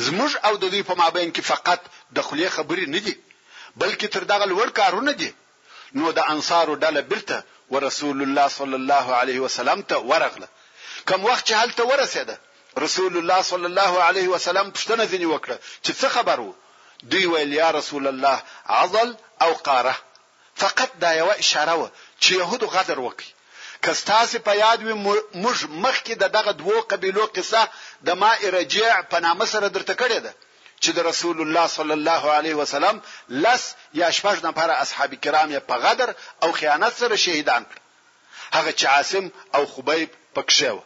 [0.05, 1.81] زموږ او د دوی په مابین کې فقط
[2.15, 3.15] د خلې خبرې نه دي
[3.81, 5.31] بلکې تر دغه لوړ کارونه دي
[5.97, 7.37] نو د انصارو ډله بلته
[7.73, 10.47] ورسول الله صلی الله علیه وسلم ته ورغله
[11.07, 12.35] کوم وخت چې هلته ورسېده
[12.85, 16.53] رسول الله صلی الله علیه وسلم پوښتنه ځنی وکړه چې څه خبر وو
[17.11, 18.37] دوی ویل یا رسول الله
[18.81, 19.09] عضل
[19.43, 19.95] او قاره
[20.63, 21.89] فقط دا یو اشاره و
[22.23, 23.29] چې يهودو غدر وکړي
[23.87, 24.93] کستاسې په یاد وي
[25.43, 27.63] موږ مخکې د دغه دوو قبیلو قصه
[28.07, 30.31] د ما ارجع په نامه سره درته کړې ده
[30.83, 32.99] چې د رسول الله صلی الله علیه وسلم
[33.45, 33.63] لس
[33.99, 36.09] یا شپږ نفر اصحاب کرام یې په غدر
[36.43, 37.77] او خیانت سره شهیدان کړ
[38.57, 40.79] هغه چې عاصم او خبیب پکښه و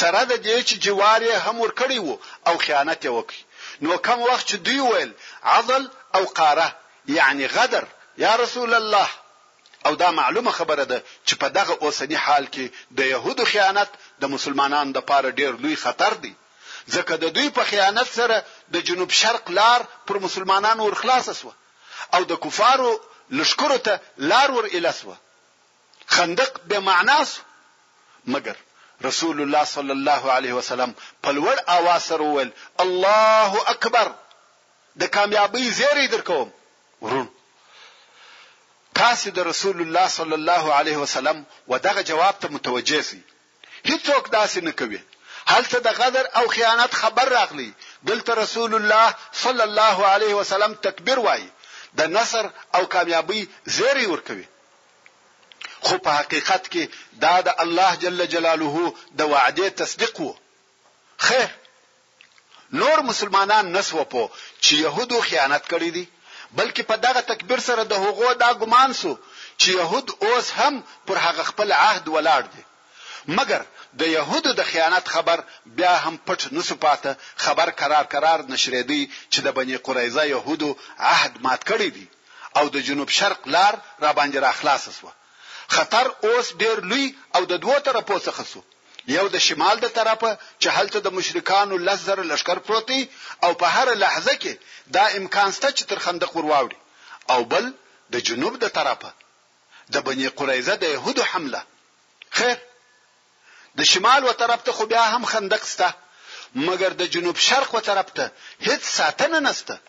[0.00, 3.36] سره د دې چې جوار یې هم ور کړی وو او خیانت یې وکړ
[3.82, 5.12] نو کوم وخت چې دوی ویل
[5.52, 6.68] عضل او قاره
[7.18, 7.84] یعنی غدر
[8.24, 9.08] یا رسول الله
[9.86, 12.64] او دا معلومه خبره ده چې په دغه اوسنی حال کې
[12.98, 13.88] د يهودو خیانت
[14.22, 16.32] د مسلمانانو لپاره ډیر لوی خطر دی
[16.94, 18.36] ځکه د دوی په خیانت سره
[18.74, 21.54] د جنوب شرق لار پر مسلمانانو ورخلاصه شوه
[22.14, 22.90] او د کفارو
[23.40, 24.00] لشکرو ته
[24.32, 25.16] لار ور الاسوه
[26.06, 27.40] خندق به معنا سو
[28.32, 28.56] مګر
[29.08, 32.50] رسول الله صلی الله علیه وسلم په لوړ اواز سره وویل
[32.86, 34.12] الله اکبر
[35.04, 36.48] د کامیابی زیری درکوم
[37.04, 37.28] ورون
[39.02, 41.38] تاسو د رسول الله صلی الله علیه وسلم
[41.72, 43.20] ودغه جواب ته متوجه سي
[43.90, 45.00] هیڅوک داسې نه کوي
[45.52, 47.70] هلته د غدر او خیانت خبر راغلی
[48.10, 49.06] دلته رسول الله
[49.44, 51.48] صلی الله علیه وسلم تکبیر وایي
[52.00, 52.44] د نصر
[52.76, 53.40] او کامیابی
[53.78, 54.46] زیری ورکوي
[55.86, 56.82] خو په حقیقت کې
[57.24, 58.76] دا د الله جل جلاله
[59.18, 60.32] د وعده تصدیق وو
[61.28, 61.48] خیر
[62.82, 66.06] نور مسلمانان نسو په چې يهودو خیانت کړی دي
[66.58, 69.12] بلکې په دغه تکبیر سره د هغو دا ګمان سو
[69.60, 70.74] چې يهود اوس هم
[71.06, 72.62] پر هغه خپل عهد ولاړ دي
[73.36, 73.60] مګر
[74.00, 75.38] د يهودو د خیانت خبر
[75.78, 77.10] بیا هم پټ نسو پاته
[77.44, 80.70] خبر قرار قرار نشریدي چې د بني قریظه يهودو
[81.14, 82.06] عهد مات کړی دي
[82.58, 85.08] او د جنوب شرق لار را باندې را خلاص سو
[85.74, 88.60] خطر اوس ډیر لوی او د دوه طرفو څخه سو
[89.08, 93.08] یو د شمال د طرفه چې هلته د مشرکانو لزر لشکر پروتي
[93.44, 94.52] او په هر لحظه کې
[94.96, 96.78] دا امکان شته چې تر خندق ورواوړي
[97.32, 97.64] او بل
[98.12, 99.10] د جنوب د طرفه
[99.94, 101.60] د بنی قریزه د يهودو حمله
[102.38, 102.56] خیر
[103.78, 105.88] د شمال و طرف ته خو بیا هم خندق شته
[106.66, 108.30] مګر د جنوب شرق و طرف ته
[108.66, 109.80] هیڅ ساتنه نسته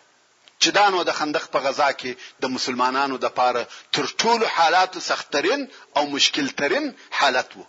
[0.60, 3.62] چې دا نو د خندق په غزا کې د مسلمانانو د پاره
[3.94, 5.62] تر ټولو حالات سختترین
[5.96, 6.86] او مشکلترین
[7.20, 7.64] حالت وو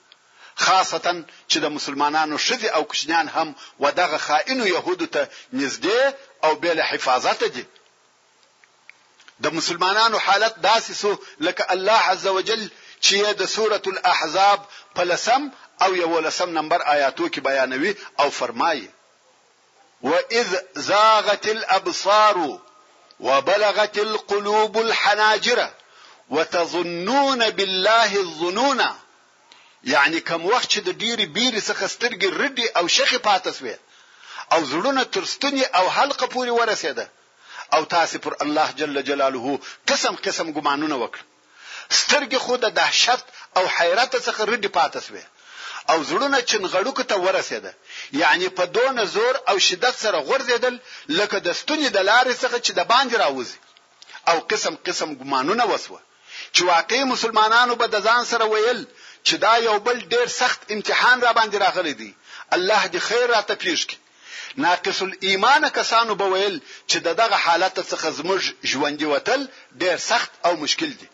[0.57, 6.13] خاصتا چې د مسلمانانو شذي او کوچنیان هم ودغه خائنو يهودو ته نږدې
[6.43, 7.65] او بل حفاظت دي
[9.41, 12.67] د مسلمانانو حالت داسې سو لکه الله عزوجل
[13.01, 14.65] چې د سوره الاحزاب
[14.95, 15.49] په لسم
[15.81, 18.89] او یولسم نمبر آیاتو کې بیانوي او فرمایي
[20.01, 22.37] واذ زاغت الابصار
[23.19, 25.69] وبلغت القلوب الحناجر
[26.29, 28.95] وتظنون بالله الظنونا
[29.93, 33.75] یعنی کوم وخت چې د ډیری بیري څخه سترګې رډي او شخې پاتې سوې
[34.53, 37.05] او زړونه ترستنی او حلقه پوري ورسېده
[37.77, 39.45] او تاسو پر الله جل جلاله
[39.91, 41.19] قسم قسم ګمانونه وکړ
[41.99, 43.23] سترګې خود د دهشت
[43.57, 45.23] او حیرت څخه رډي پاتې سوې
[45.93, 47.71] او زړونه چنغړوک ته ورسېده
[48.23, 50.75] یعنی په دون زور او شدت سره غورځیدل
[51.21, 53.57] لکه د ستونی د لارې څخه چې د باندې راوځي
[54.33, 55.99] او قسم قسم ګمانونه وسوه
[56.53, 58.81] چې واقعي مسلمانانو به د ځان سره ویل
[59.27, 62.11] چې دا یو بل ډیر سخت امتحان را باندې راغلی دی
[62.57, 63.97] الله دې خیر را ته پیښ کړي
[64.65, 66.55] ناقص الايمان کسانو به ویل
[66.87, 68.41] چې دغه حالت څخه زموږ
[68.73, 69.45] ژوند وتل
[69.83, 71.09] ډیر سخت او مشکل دی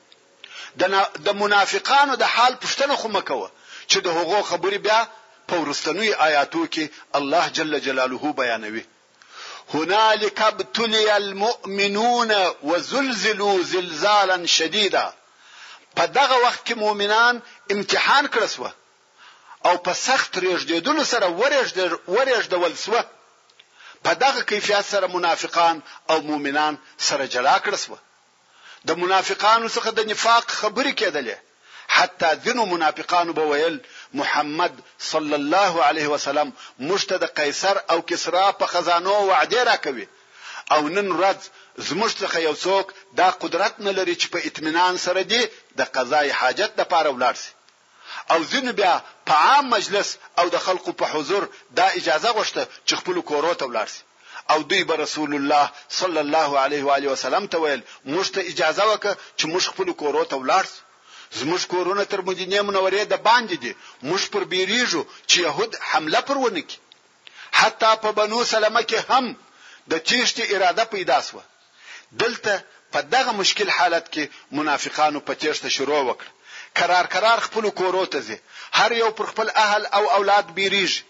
[1.30, 3.52] د منافقانو د حال پښتنه خو مکوه
[3.88, 5.00] چې د هغو خبرې بیا
[5.54, 6.88] په ورستنوي آیاتو کې
[7.22, 8.86] الله جل جلاله بیانوي
[9.74, 12.32] هنالك ابتلي المؤمنون
[12.70, 15.04] وزلزلوا زلزالا شديدا
[16.00, 17.42] په دغه وخت کې مؤمنان
[17.74, 18.66] امتحان کړ سو
[19.68, 21.78] او په سخت رېږدېدلو سره ورېږد
[22.16, 23.02] ورېږدول سو
[24.08, 25.76] په دغه کیفیت سره منافقان
[26.14, 26.74] او مؤمنان
[27.10, 27.96] سره جلا کړ سو
[28.90, 31.38] د منافقانو څخه د نفاق خبرې کېدلې
[31.98, 33.76] حتی دینو منافقانو به ویل
[34.20, 34.74] محمد
[35.12, 36.50] صلی الله علیه وسلم
[36.90, 40.08] مشته د قیصر او کسرا په خزانو وعده راکوي
[40.74, 41.42] او نن ورځ
[41.90, 42.88] زموږ څخه یو څوک
[43.20, 45.42] دا قدرت نه لري چې په اطمینان سره دی
[45.82, 47.52] د قضای حاجت لپاره ولاړ شي
[48.30, 48.94] او ځینو بیا
[49.28, 51.44] په عام مجلس او د خلکو په حضور
[51.80, 54.02] دا اجازه غوښته چې خپل کورو ته ولاړ شي
[54.54, 55.66] او دوی به رسول الله
[56.00, 57.82] صلی الله علیه و علیه وسلم ته ویل
[58.14, 60.80] موږ ته اجازه وکړه چې موږ خپل کورو ته ولاړ شو
[61.40, 63.74] زموږ کورونه تر مدینه منورې د باندې دي
[64.10, 66.78] موږ پر بیریږو چې يهود حمله پر ونکي
[67.60, 69.26] حتی په بنو سلمه کې هم
[69.92, 71.44] د چیشت اراده پیدا سوه
[72.22, 72.54] دلته
[72.94, 74.24] په دغه مشکل حالت کې
[74.58, 76.30] منافقانو په چیرته شروع وکړه
[76.76, 78.38] قرار قرار خپل کورو ته ځي
[78.74, 81.02] هر یو پر خپل اهل او اولاد بیریږي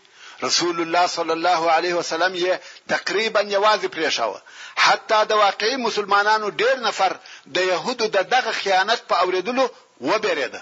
[0.44, 2.54] رسول الله صلی الله علیه وسلم یې
[2.94, 4.42] تقریبا یوازې پریښاوه
[4.86, 7.16] حتی د واقعي مسلمانانو ډیر نفر
[7.58, 9.70] د يهودو د دغه خیانت په اوریدلو
[10.10, 10.62] وبېریده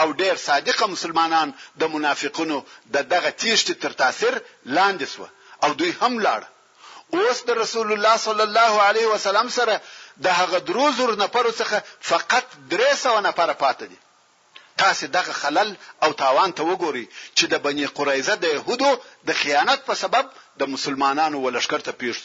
[0.00, 5.26] او ډیر صادقه مسلمانان د منافقونو د دغه تیښت تر تاثیر لاندې سو
[5.64, 6.40] او دوی هم لاړ
[7.18, 9.76] اوس د رسول الله صلی الله علیه وسلم سره
[10.24, 11.78] د هغه دروزور نفر څخه
[12.10, 13.98] فقط درې سو نفر پاتې دي
[14.82, 15.70] تاسو دغه خلل
[16.04, 18.90] او تاوان ته وګوري چې د بنی قریزه د يهودو
[19.28, 22.16] د خیانت په سبب د مسلمانانو ولشکر ته پیښ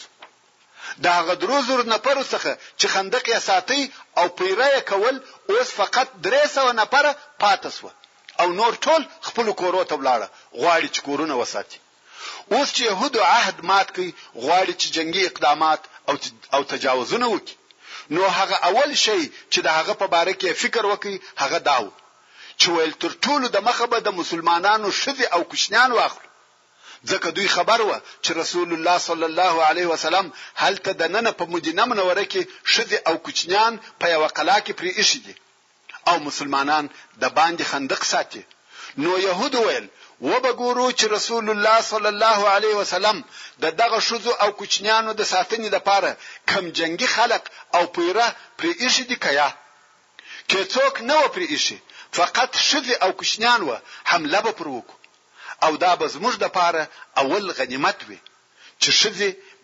[1.03, 5.15] د هغه دروزور نفر څخه چې خندق یې ساتي او پیره کول
[5.53, 7.89] اوس فقط درې سو نفر پاتې سو
[8.41, 10.27] او نور ټول خپل کورو ته ولاړه
[10.61, 11.79] غواړي چې کورونه وساتي
[12.53, 14.09] اوس چې يهودو عهد مات کړي
[14.43, 16.15] غواړي چې جنگي اقدامات او
[16.55, 17.55] او تجاوزونه وکړي
[18.15, 21.85] نو هغه اول شی چې د هغه په باره کې فکر وکړي هغه داو
[22.59, 26.29] چې ول تر ټولو د مخه به د مسلمانانو شذ او کوشنیان واخلو
[27.11, 27.91] ځکه دوی خبر و
[28.23, 30.27] چې رسول الله صلی الله علیه وسلم
[30.63, 32.41] هلته د نن په مدینه منوره کې
[32.73, 35.35] شذ او کوچنیان په یو قلا کې پرې ایښي دي
[36.09, 36.85] او مسلمانان
[37.21, 38.43] د باندې خندق ساتي
[39.03, 39.87] نو يهود ویل
[40.21, 43.23] و به ګورو چې رسول الله صلی الله علیه وسلم
[43.63, 46.17] د دغه شذو او کوچنیانو د ساتنې لپاره
[46.49, 47.43] کم جنگي خلق
[47.75, 49.49] او پیره پرې ایشي دی کیا
[50.49, 51.79] که څوک نه و پرې ایشي
[52.17, 53.71] فقط شذ او کوچنیان و
[54.11, 54.87] حمله به پر وک
[55.65, 56.83] او دا به زموږ د پاره
[57.21, 58.19] اول غنیمت وي
[58.81, 59.19] چې شذ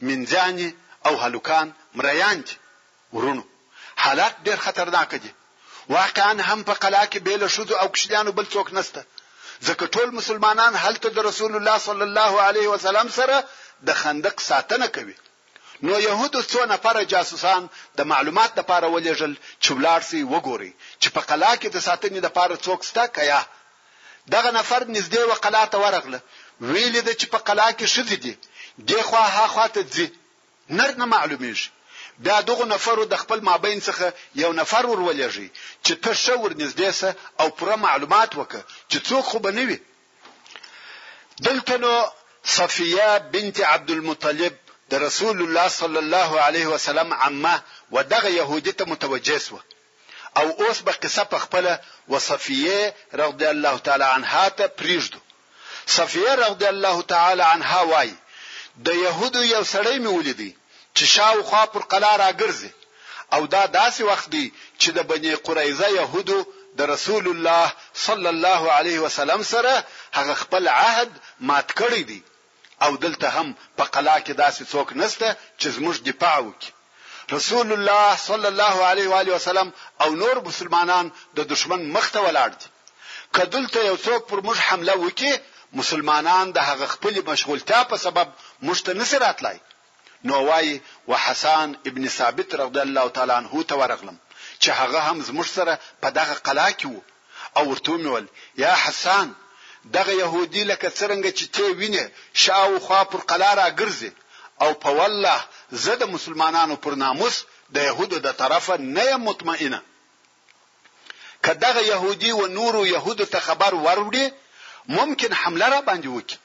[0.07, 0.69] منځانی
[1.05, 2.55] او هلوکان مریان دي
[3.13, 3.43] ورونو
[4.03, 5.31] حالات ډیر خطرناک دي
[5.97, 9.01] واقعا هم په قلا کې بیل شذ او کوچنیانو بل څوک نسته
[9.67, 13.37] ځکه ټول مسلمانان هلته د رسول الله صلی الله علیه وسلم سره
[13.87, 15.17] د خندق ساتنه کوي
[15.87, 17.61] نو يهودو څو نفر جاسوسان
[17.97, 20.71] د معلومات لپاره ولېجل چې ولار سي وګوري
[21.01, 23.41] چې په قلا کې د ساتنې لپاره څوک ستا کیا
[24.33, 26.19] دغه نفر نږدې و قلا ته ورغله
[26.71, 28.33] ویل د چې په قلا کې شذ دي
[28.91, 30.07] دغه ها خواته ځي
[30.79, 31.67] نر نه معلومیږي
[32.19, 34.05] بیا دغه نفر د خپل مابین څخه
[34.43, 35.47] یو نفر ورولېږي
[35.85, 37.09] چې ته شور نږدې سه
[37.41, 39.79] او پوره معلومات وکړه چې څوک خو به نه وي
[41.47, 41.93] دلته نو
[42.57, 44.53] صفیه بنت عبد المطلب
[44.91, 47.55] د رسول الله صلی الله علیه وسلم عمه
[47.91, 49.59] و دغه يهودی ته متوجه سو
[50.39, 51.65] او اوس به قصه په خپل
[52.11, 55.19] وصفیه رضی الله تعالی عنها ته پریږدو
[55.97, 58.11] صفیه رضی الله تعالی عنها وای
[58.85, 60.51] د يهودو یو سړی مې ولیدی
[60.97, 62.71] چې شاوخوا پر قلا راګرځي
[63.35, 64.45] او دا داسې وخت دی
[64.81, 66.39] چې د بنی قریظه يهودو
[66.79, 67.65] د رسول الله
[68.07, 69.73] صلی الله علیه وسلم سره
[70.17, 71.11] هغه خپل عهد
[71.49, 72.19] مات کړی دی
[72.85, 75.27] او دلته هم په قلا کې داسې څوک نسته
[75.61, 76.71] چې زموږ دفاع وکړي
[77.35, 79.67] رسول الله صلی الله علیه و علیه وسلم
[80.03, 81.05] او نور مسلمانان
[81.37, 82.67] د دشمن مخ ته ولاړ دي
[83.37, 85.33] کدلته یو څوک پر موږ حمله وکړي
[85.79, 88.27] مسلمانان د هغه خپل مشغولتیا په سبب
[88.67, 89.57] مشته نسرات لای
[90.23, 94.17] نو وای وحسان ابن ثابت رضی الله تعالی عنه ته ورغلم
[94.63, 97.01] چې هغه هم زموږ سره په دغه قلا کې وو
[97.57, 99.27] او ورته ویل یا حسان
[99.95, 102.05] دغه يهودي لکه څنګه چې ته وینې
[102.43, 104.11] شاو خوا پر قلا را ګرځي
[104.63, 105.39] او په والله
[105.71, 107.43] زه د مسلمانانو پر ناموس
[107.75, 109.81] د يهودو د طرفه نه مطمئنه
[111.45, 114.25] کداغه يهودي و نورو يهودو ته خبر وروړي
[114.87, 116.37] ممکن حمله را باندې وکړي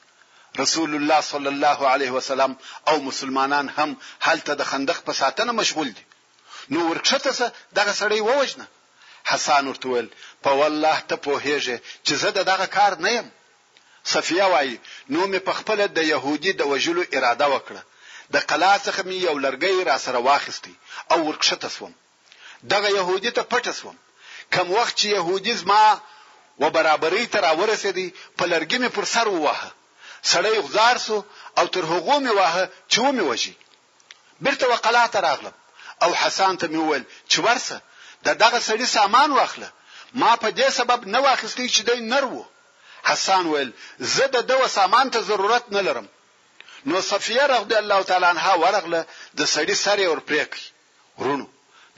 [0.59, 5.89] رسول الله صلی الله علیه وسلم او مسلمانان هم هلته د خندق په ساتنه مشغول
[5.91, 6.05] دي
[6.73, 8.67] نو ورکشته سه دغه سړی ووجنه
[9.31, 10.09] حسن ورته ویل
[10.43, 13.29] په والله ته په هیجه چې زه دغه کار نه يم
[14.13, 17.81] صفیه وایي نو مې په خپل د يهودي د وجلو اراده وکړه
[18.33, 20.75] د قلا څخه مې یو لرګی را سره واخیستی
[21.11, 21.93] او ورکشته سوم
[22.73, 23.95] دغه يهودي ته پټ سوم
[24.51, 25.99] کم وخت چې يهودي زما
[26.61, 29.76] و برابرۍ ته راورسېدی په لرګي مې پر سر ووهه
[30.23, 31.15] سړی غزار سو
[31.59, 32.55] او تر هغه مې واه
[32.91, 33.53] چې و مې وږي
[34.41, 35.53] بیرته وقلات راغلم
[36.03, 37.81] او حسن ته مې وویل چې ورسه
[38.25, 39.69] د دغه سړي سامان واخله
[40.13, 42.45] ما په دې سبب نه واخستې چې دی نر وو
[43.03, 46.07] حسن ویل زه د دو سامان ته ضرورت نه لرم
[46.85, 49.01] نو صفیه رضی الله تعالی عنها ورغله
[49.33, 50.63] د سړي سره ور پریکي
[51.17, 51.47] ورونو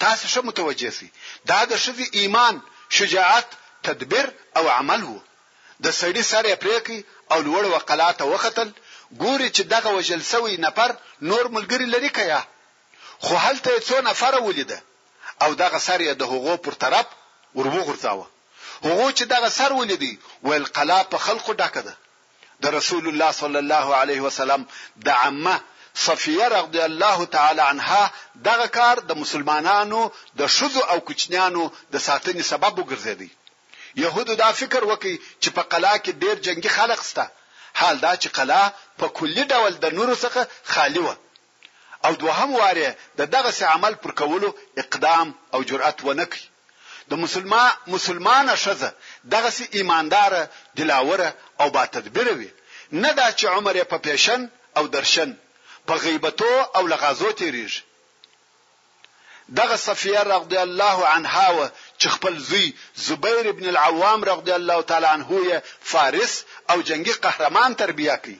[0.03, 1.07] تاسو شو متوجه سي
[1.45, 2.59] دا د شوی ایمان
[2.97, 3.47] شجاعت
[3.87, 4.27] تدبیر
[4.57, 5.19] او عمل وو
[5.85, 8.69] د سړي سره پریکي او لوړ وقلاته وختل
[9.21, 10.89] ګوري چې دغه وجل سوی نفر
[11.29, 12.41] نور ملګری لري کیا
[13.23, 14.79] خو هلته څو نفر ولیده
[15.43, 17.05] او دغه سر یې د هغو پر طرف
[17.57, 18.25] وربوغورځاوه
[18.85, 20.13] هغو چې دغه سر ولیدي
[20.47, 21.93] ویل قلا په خلقو ډکه ده
[22.63, 24.61] د رسول الله صلی الله علیه وسلم
[25.07, 25.55] د عمه
[26.05, 28.03] صفیه رضی الله تعالی عنها
[28.49, 30.01] دغه کار د مسلمانانو
[30.39, 31.63] د شذو او کوچنیانو
[31.93, 33.29] د ساتنې سبب وګرځیدي
[34.03, 37.25] يهودو دا فکر وکي چې په قلا کې ډېر جنگي خلق سته
[37.79, 38.63] حال دا چې قلا
[38.99, 40.41] په کلي ډول د نورو څخه
[40.73, 41.09] خالی و
[42.05, 44.49] او دوهم واره د دغه عمل پر کولو
[44.83, 46.45] اقدام او جرأت ونکړي
[47.11, 48.89] د مسلمان مسلمانه شزه
[49.35, 50.33] دغه سي ایماندار
[50.79, 51.29] دلاوره
[51.61, 52.49] او با تدبیر وي
[53.03, 54.41] نه دا چې عمر په پیشن
[54.77, 55.31] او درشن
[55.91, 57.81] په غیبتو او لغازو تیریږي
[59.59, 61.69] دغه صفیه رضی الله عنها و
[62.01, 62.65] چې خپل زوی
[63.07, 65.55] زبیر ابن العوام رضی الله تعالی عنه یې
[65.93, 66.33] فارس
[66.73, 68.33] او جنگی قهرمان تربیه کړ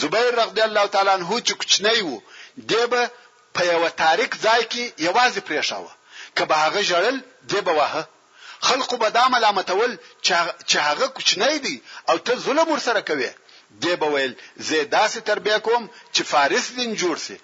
[0.00, 2.20] زبیر رضی الله تعالی عنه چې کوچنی وو
[2.70, 3.02] دبه
[3.58, 5.92] په یو تاریک ځای کې یوازې پریښاوه
[6.36, 7.16] که به هغه جړل
[7.50, 8.08] دبه واه
[8.68, 9.96] خلقو به دا ملامتول
[10.72, 11.76] چې هغه کوچنی دی
[12.10, 13.30] او ته ظلم ورسره کوي
[13.82, 17.36] دی به ویل زه داسې تربیه کوم چې فارس دین جوړ سي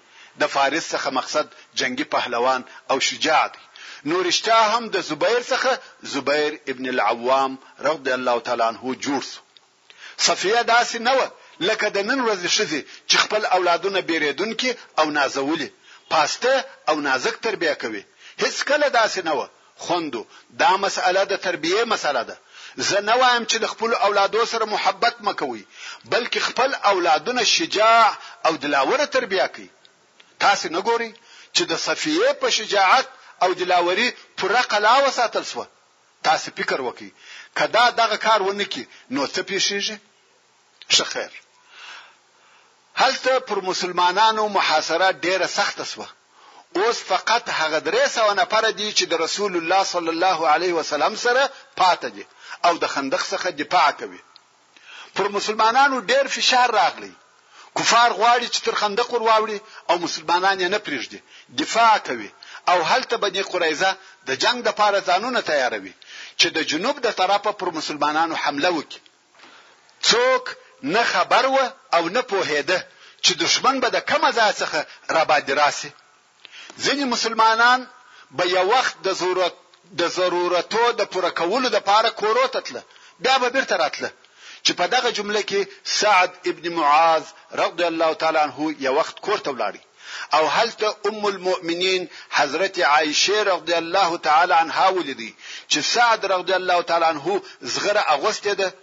[0.43, 1.47] د فارس څخه مقصد
[1.81, 2.61] جنگي پهلوان
[2.91, 3.61] او شجاع دی
[4.09, 5.81] نورشته هم د زبیر څخه
[6.15, 7.57] زبیر ابن العوام
[7.89, 11.23] رضی الله تعالی عنہ جوړ شو صفیه داسې نه و
[11.61, 14.71] لکه د نن ورځې شذې چې خپل اولادونه بیرېدونکي
[15.03, 15.69] او نازولي
[16.11, 18.03] پاسته او نازک تربیه کوي
[18.41, 19.49] هیڅ کله داسې نه و
[19.87, 20.25] خوندو
[20.65, 22.37] دا مسأله د تربیه مسأله ده
[22.89, 25.65] زه نه وایم چې د خپل اولادو سره محبت مکوي
[26.09, 28.09] بلکې خپل اولادونه شجاع
[28.47, 29.71] او دلاوره تربیه کوي
[30.45, 31.13] تاسو نه ګوري
[31.57, 33.09] چې د صفیه په شجاعت
[33.43, 35.65] او دلاوري پوره قلا وساتل شو
[36.23, 37.13] تاسو فکر وکي
[37.59, 39.97] کدا دغه کار ونکي نو څه پیښیږي
[40.97, 41.33] څه خیر
[42.95, 46.09] هلته پر مسلمانانو محاصره ډیره سخته شوه
[46.77, 51.17] اوس فقط هغه درې سو نفر دي چې د رسول الله صلی الله علیه وسلم
[51.23, 51.47] سره
[51.81, 52.27] پاتې دي
[52.65, 54.21] او د خندق څخه دفاع کوي
[55.15, 57.13] پر مسلمانانو ډیر فشار راغلی
[57.79, 59.59] کفار غواړي چې تر خندق ور واوړي
[59.91, 61.21] او مسلمانان یې نه پریږدي
[61.65, 62.31] دفاع کوي
[62.71, 63.91] او هلته بني قریزه
[64.27, 65.95] د جنگ د پاره ځانونه تیاروي
[66.41, 69.01] چې د جنوب د طرفه پر مسلمانانو حمله وکړي
[70.11, 70.45] څوک
[70.95, 71.59] نه خبر و
[71.97, 72.79] او نه پوهیده
[73.25, 74.81] چې دشمن به د کومه ځای څخه
[75.17, 75.91] را باندې راسي
[76.85, 77.81] ځینې مسلمانان
[78.39, 79.55] به یو وخت د ضرورت
[80.01, 82.83] د ضرورتو د پوره کولو د پاره کورو ته تله
[83.25, 84.11] بیا به بیرته راتله
[84.65, 85.61] چې په دغه جمله کې
[85.99, 87.23] سعد ابن معاذ
[87.61, 89.83] رضی الله تعالی عنه یو وخت کور ته ولاړی
[90.35, 95.37] او هلته ام المؤمنین حضرت عایشه رضی الله تعالی عنها ولیدي
[95.71, 98.75] چې سعد رضی الله تعالی عنه زغره اغوسته ده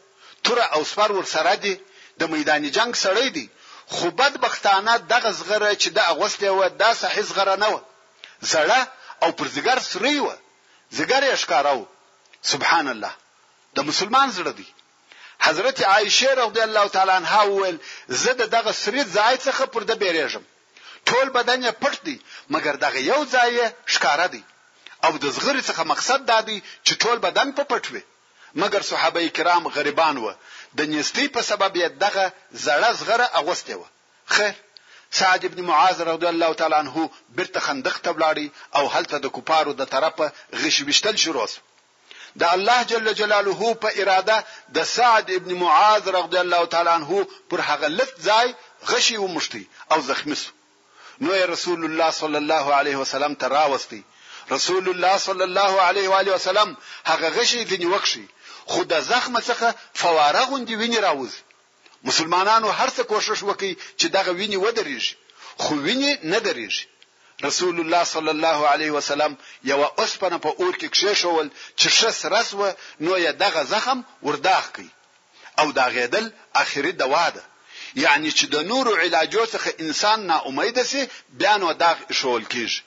[0.43, 1.79] تر او سپر ور سره دي
[2.19, 3.49] د میدان جنگ سره دي
[3.87, 7.79] خو بدبختانه دغه زغره چې د اغوسته و دا صحیح زغره نه و
[8.51, 8.79] زړه
[9.23, 10.31] او پر زګر سری و
[10.97, 11.85] زګر یې ښکاراو
[12.41, 13.11] سبحان الله
[13.75, 14.67] د مسلمان زړه دی
[15.39, 20.43] حضرت عایشه رضی الله تعالی عنها ول زه دغه سری ځای څخه پر د بیرېږم
[21.09, 22.15] ټول بدن یې پټ دی
[22.53, 23.53] مګر دغه یو ځای
[23.93, 24.43] ښکارا دی
[25.05, 28.03] او د زغری څخه مقصد دا دی چې ټول بدن په پټ وي
[28.61, 30.33] مګر صحابه کرام غریبان و
[30.77, 32.25] د نستی په سبب یې دغه
[32.65, 33.83] زړه زغره اغوسته و
[34.37, 34.55] خیر
[35.19, 38.47] سعد ابن معاذ رضی الله تعالی عنه برته خندق ته ولاړی
[38.77, 40.31] او هلته د کوپارو د طرفه
[40.63, 41.47] غشوشتل شروع
[42.41, 44.35] د الله جل جلاله په اراده
[44.79, 48.47] د سعد ابن معاذ رضی الله تعالی عنه پر هغه لفت ځای
[48.93, 50.51] غشي ومشتي او زخمی سو
[51.21, 54.03] نو رسول الله صلی الله علیه وسلم ته راوستي
[54.51, 58.25] رسول الله صلی الله علیه و علیه وسلم هغه غشي د نیوکشي
[58.65, 61.37] خو د زخم څخه فواره غوندي ویني راوځي
[62.09, 65.13] مسلمانانو هرڅه کوشش وکي چې دغه ویني ودرېږي
[65.57, 66.85] خو ویني نه درېږي
[67.47, 71.47] رسول الله صلی الله علیه وسلم یو اوسپنه په اور کې کښې شول
[71.79, 74.89] چې شس رسوه نو یې دغه زخم ورداخ کی
[75.59, 77.43] او دا غېدل اخیری دوا ده
[78.03, 81.01] یعنی چې د نورو علاجو څخه انسان نا امید سي
[81.41, 82.79] بیا نو داغ شول کیږي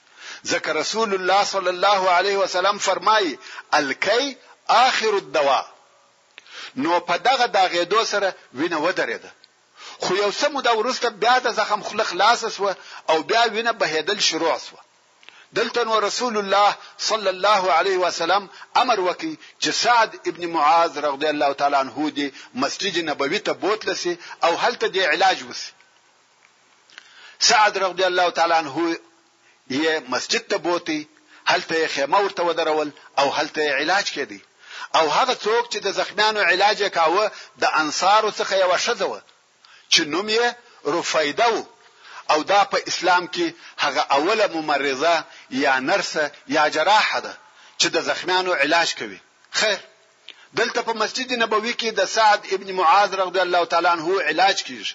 [0.51, 3.33] ذکر رسول الله صلی الله علیه وسلم فرمایي
[3.79, 4.25] الکی
[4.87, 5.65] آخر الدواء
[6.83, 9.31] نو په دغه داغې دو سره وینه ودرېده
[10.03, 12.41] خو یو سمو دا ورسته بیا د زخم خلخ لاس
[13.09, 14.81] او بیا وینه بهېدل شروع شوه
[15.53, 18.47] دلته نو رسول الله صلی الله علیه وسلم
[18.77, 24.17] امر وکي چې سعد ابن معاذ رضی الله تعالی عنه دی مسجد نبوي ته بوتلسي
[24.43, 25.71] او هلته دی علاج وسی
[27.39, 28.95] سعد رضی الله تعالی عنه
[29.71, 31.07] یې مسجد ته بوتي
[31.47, 34.39] هلته خیمه ورته ودرول او هلته علاج کړي
[34.95, 39.21] او هغه څوک چې د زخمیانو علاج کاوه د انصارو څخه یو شذوه
[39.93, 40.47] چې نوم یې
[40.85, 41.63] رفیده وو
[42.33, 43.47] او دا په اسلام کې
[43.83, 45.15] هغه اوله ممرضه
[45.63, 46.23] یا نرسه
[46.55, 47.33] یا جراحه ده
[47.81, 49.19] چې د زخمیانو علاج کوي
[49.61, 49.79] خیر
[50.59, 54.93] دلته په مسجد نبوي کې د سعد ابن معاذ رضی الله تعالی عنہ علاج کیږي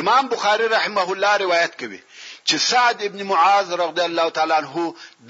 [0.00, 2.00] امام بخاری رحمه الله روایت کوي
[2.48, 4.74] چې سعد ابن معاذ رضی الله تعالی عنہ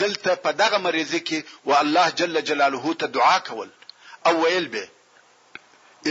[0.03, 3.71] دلته په دغه مریض کې او الله جل جلاله ته دعا کول
[4.29, 4.89] او ویل به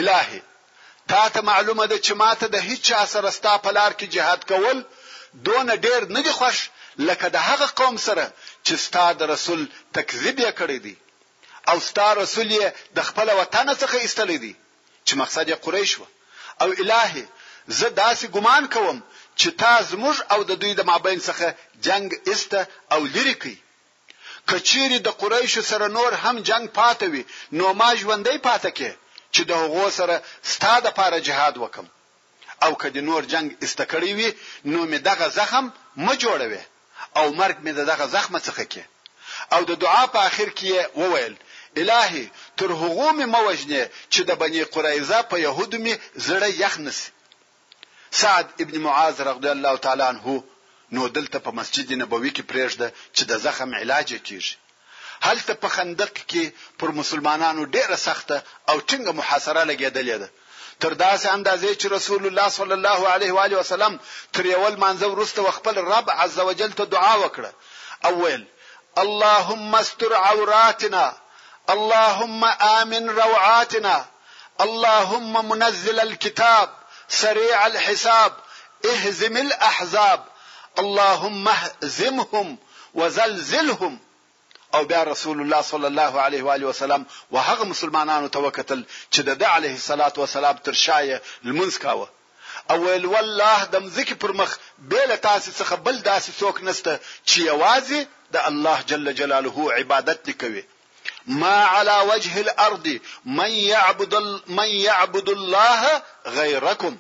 [0.01, 0.41] الهي
[1.11, 4.85] تا ته معلومه ده چې ماته د هیڅ اثر استا په لار کې جهاد کول
[5.45, 6.57] دون ډیر نه دی خوش
[7.07, 8.25] لکه د هغه قوم سره
[8.65, 9.61] چې ستاد رسول
[9.97, 10.95] تکذیب یې کړی دی
[11.69, 12.65] او ستاد رسول یې
[12.97, 14.53] د خپل وطن څخه ایستلی دی
[15.07, 16.03] چې مقصد یې قریش و
[16.63, 17.25] او الهي
[17.79, 18.97] زه داسې ګمان کوم
[19.39, 21.45] چې تاسو موږ او د دوی د مابین څخه
[21.87, 22.59] جنگ ایسته
[22.93, 23.55] او لری کی
[24.49, 27.23] کچيري د قریش سره نور هم جنگ پاتوي
[27.57, 28.91] نو ما ژوندۍ پاتکه
[29.33, 30.15] چې د هغو سره
[30.53, 31.87] ستاده لپاره جهاد وکم
[32.63, 34.29] او کدی نور جنگ استکړی وي
[34.73, 35.65] نو می دغه زخم
[36.05, 36.63] ما جوړوي
[37.19, 38.83] او مرګ می دغه زخم څخه کې
[39.53, 41.33] او د دعا په اخر کې وویل
[41.81, 42.25] الهي
[42.61, 43.81] تر هغه مې موجنه
[44.13, 45.93] چې د بني قریظه په يهودو مې
[46.25, 46.99] زړه یخ نس
[48.21, 50.39] سعد ابن معاذ رضی الله تعالی عنه
[50.97, 54.53] نو دلته په مسجد نبوي کې پرېږده چې د زخم علاج کیږي
[55.25, 56.43] هلته په خندق کې
[56.79, 58.37] پر مسلمانانو ډیره سخته
[58.69, 60.29] او ټینګه محاصره لګېدلې ده
[60.81, 63.97] تر داسې اندازې چې رسول الله صلی الله علیه و علیه وسلم
[64.37, 67.51] تر یول منځ ورسته خپل رب عز وجل ته دعا وکړه
[68.11, 68.45] اول
[69.03, 71.05] اللهم استر عوراتنا
[71.75, 72.41] اللهم
[72.79, 74.05] امن روعاتنا
[74.65, 76.69] اللهم منزل الكتاب
[77.21, 78.33] سريع الحساب
[78.91, 80.25] اهزم الاحزاب
[80.79, 82.57] اللهم اهزمهم
[82.99, 83.99] وزلزلهم
[84.75, 89.19] او بیا رسول الله صلی الله علیه و علیه وسلم وهغه مسلمانانو ته وکتل چې
[89.41, 92.07] د علیه الصلاۃ والسلام تر شایه المنځ کاوه
[92.75, 94.55] اول والله د مزکی پر مخ
[94.93, 96.99] بیل تاسو څخه بل داسې څوک نسته
[97.29, 100.63] چې یوازې د الله جل جلاله عبادت کوي
[101.41, 102.99] ما على وجه الارض
[103.41, 104.15] من يعبد
[104.61, 106.01] من يعبد الله
[106.39, 106.97] غيركم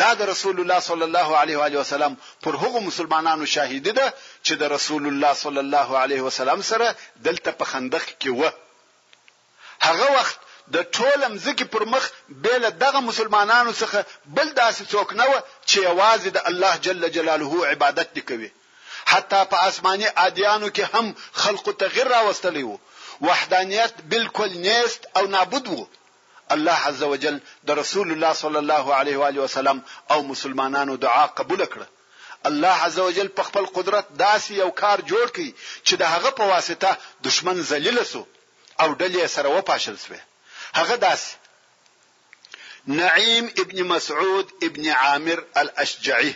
[0.00, 2.12] دا د رسول الله صلی الله علیه و وسلم
[2.44, 4.06] پر هغو مسلمانانو شاهد ده
[4.46, 6.86] چې د رسول الله صلی الله علیه وسلم سره
[7.26, 8.42] دلته په خندق کې و
[9.88, 10.36] هغه وخت
[10.74, 12.08] د ټولم ځکه پر مخ
[12.46, 14.04] بیل دغه مسلمانانو څخه
[14.36, 15.34] بل داسې څوک نه و
[15.68, 18.50] چې یوازې د الله جل جلاله عبادت وکوي
[19.12, 21.06] حتی په آسماني ادیانو کې هم
[21.44, 22.78] خلقو ته غیر راوستلی وو
[23.26, 25.84] وحدانیت بالکل نیست او نابود وو
[26.52, 27.40] الله عز وجل
[27.70, 31.86] د رسول الله صلی الله علیه و علیه وسلم او مسلمانانو دعا قبول کړه
[32.50, 35.50] الله عز وجل په خپل قدرت داسې یو کار جوړ کړي
[35.86, 36.90] چې د هغه په واسطه
[37.28, 38.22] دشمن ذلیل سو
[38.82, 40.20] او ډلې سره وپاشل سوه
[40.78, 41.30] هغه داسې
[43.00, 46.32] نعیم ابن مسعود ابن عامر الاشجعي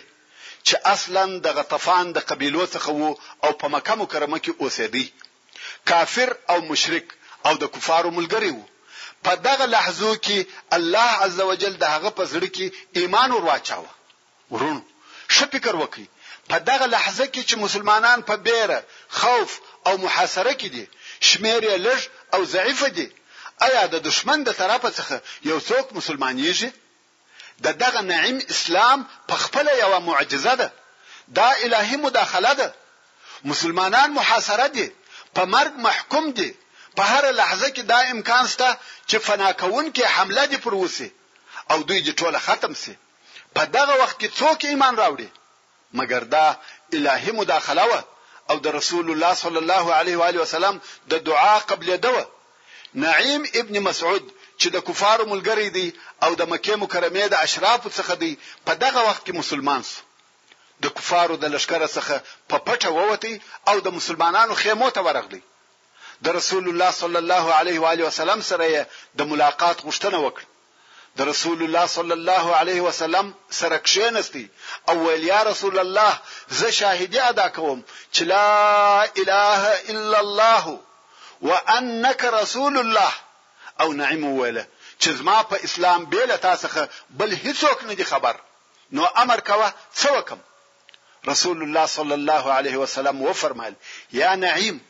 [0.67, 5.05] چې اصلا د غطفان د قبيلو څخه وو او په مکه مکرمه کې اوسېدی
[5.91, 7.05] کافر او مشرک
[7.45, 8.65] او د کفارو ملګری وو
[9.25, 10.37] په دغه لحظو کې
[10.77, 12.65] الله عزوجل د هغه په زړه کې
[12.99, 13.91] ایمان ورواچاوه
[14.53, 14.81] ورونو
[15.35, 16.05] ښه فکر وکړي
[16.49, 18.79] په دغه لحظه کې چې مسلمانان په بیره
[19.19, 19.51] خوف
[19.87, 20.85] او محاصره کې دي
[21.29, 21.99] شمیر یې لږ
[22.33, 23.07] او ضعیف دي
[23.67, 25.15] آیا د دشمن د طرفه څخه
[25.49, 26.69] یو څوک مسلمانېږي
[27.65, 28.99] د دغه نعیم اسلام
[29.29, 30.67] په خپل یو معجزه ده
[31.39, 32.69] دا الهي مداخله ده
[33.51, 34.87] مسلمانان محاصره دي
[35.35, 36.51] په مرګ محکوم دي
[36.95, 38.69] په هر لحظه کې دا امکان شته
[39.09, 41.09] چې فنا کون کې حمله دی پر وسی
[41.71, 42.93] او دوی دې ټوله ختم سي
[43.55, 45.29] په دغه وخت کې څوک ایمان راوړي
[45.99, 46.47] مګر دا
[46.97, 47.93] الهي مداخله و
[48.49, 50.75] او د رسول الله صلی الله علیه و علیه وسلم
[51.13, 52.23] د دعا قبل دوه
[53.05, 54.25] نعیم ابن مسعود
[54.59, 55.87] چې د کفارو ملګری دی
[56.25, 58.31] او د مکه مکرمه د اشرافو څخه دی
[58.69, 60.01] په دغه وخت کې مسلمان سو
[60.85, 62.15] د کفارو د لشکره څخه
[62.53, 63.33] په پټه ووتی
[63.73, 65.41] او د مسلمانانو خیمو ته ورغلی
[66.25, 68.69] د رسول الله صلی الله علیه و علیه وسلم سره
[69.19, 70.47] د ملاقات غوښتنه وکړه
[71.19, 73.27] د رسول الله صلی الله علیه وسلم
[73.59, 74.45] سره کښینستی
[74.89, 76.13] او ویل یا رسول الله
[76.61, 77.79] زه شاهدی ادا کوم
[78.13, 78.47] چې لا
[79.21, 79.61] اله
[79.91, 80.65] الا الله
[81.49, 83.13] وانك رسول الله
[83.81, 84.67] او نعم ویله
[85.01, 86.67] چې زما په اسلام بیل تاسو
[87.21, 88.35] بل هیڅوک نه دی خبر
[88.95, 89.69] نو امر کوه
[90.01, 90.39] څوکم
[91.31, 93.73] رسول الله صلی الله علیه وسلم وفرمایل
[94.23, 94.83] یا نعیم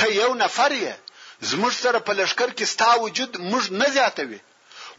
[0.00, 0.92] ته یو نفر یې
[1.50, 4.40] زموږ سره په لشکر کې ستا وجود موږ نه زیاتوي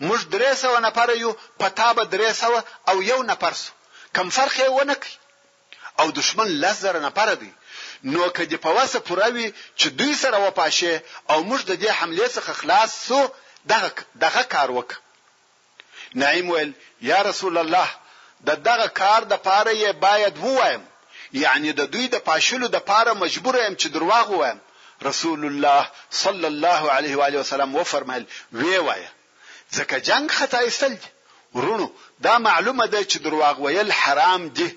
[0.08, 1.32] موږ درې سوه نفره یو
[1.62, 3.72] په تا به درې سوه او یو نفر سو
[4.16, 5.16] کم فرق یې ونه کوي
[6.00, 7.52] او دشمن لس زره نفره دی
[8.12, 9.48] نو کدی په واسه پوروي
[9.80, 10.94] چې دوی سره وپاشه
[11.32, 13.20] او موږ د دې حملې څخه خلاص سو
[13.72, 13.90] دغه
[14.24, 14.90] دغه کار وک
[16.22, 16.72] نعیم ویل
[17.12, 17.90] یا رسول الله
[18.48, 20.84] د دغه کار د پاره یې باید ووایم
[21.44, 24.60] یعنی د دوی د پاشلو د پاره مجبور یم چې درواغ وایم
[25.06, 29.06] رسول الله صلی الله علیه و علیه وسلم و فرمایل وی وای
[29.78, 30.96] ځکه جنگ خطا ایستل
[31.56, 31.90] ورونو
[32.24, 34.70] دا معلومه ده چې درواغ ویل حرام دي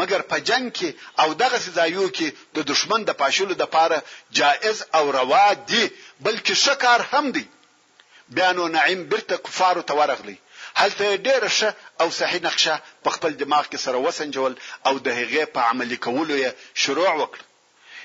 [0.00, 0.90] مګر په جنگ کې
[1.24, 3.98] او دغه ځایو کې د دشمن د پاشلو د پاره
[4.40, 5.84] جائز او روا دي
[6.24, 7.44] بلکې شکار هم دي
[8.38, 10.34] بیا نو نعیم برته کفارو ته ورغلی
[10.80, 11.68] هلته ډیره شه
[12.00, 14.54] او صحیح نقشه په خپل دماغ کې سره وسنجول
[14.86, 16.50] او د هغې په عملي کولو یې
[16.84, 17.40] شروع وکړ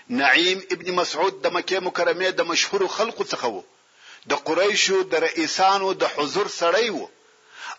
[0.10, 3.64] نعیم ابن مسعود د مکه مکرمه د مشهور خلقو څخه وو
[4.34, 7.08] د قریشو د رئیسانو د حضور سړی وو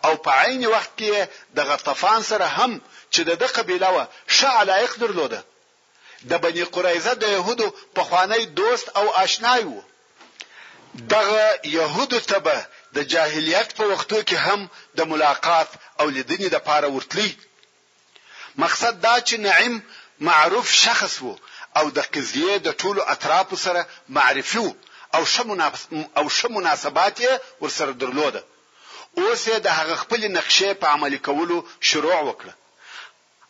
[0.05, 1.27] او په عین وخت کې
[1.57, 2.81] د غطفان سره هم
[3.13, 4.05] چې د قبيله و
[4.37, 5.43] ش علایق درلوده
[6.31, 9.81] د بنی قریزه د يهودو په خوانی دوست او آشنای وو
[11.13, 12.65] دغه يهودو تبه
[12.95, 15.69] د جاهلیت په وختو کې هم د ملاقات
[15.99, 17.31] او لیدنې د پاره ورتلی
[18.63, 19.75] مقصد دا چې نعیم
[20.27, 21.35] معروف شخص وو
[21.79, 23.81] او د قضیه د ټولو اطرافو سره
[24.17, 24.67] معرفي
[25.15, 25.53] او شمو
[26.19, 27.17] او شمو مناسبات
[27.61, 28.41] ورسره درلوده
[29.19, 31.57] اوس یې د هغه خپل نقشې په عملي کولو
[31.89, 32.53] شروع وکړه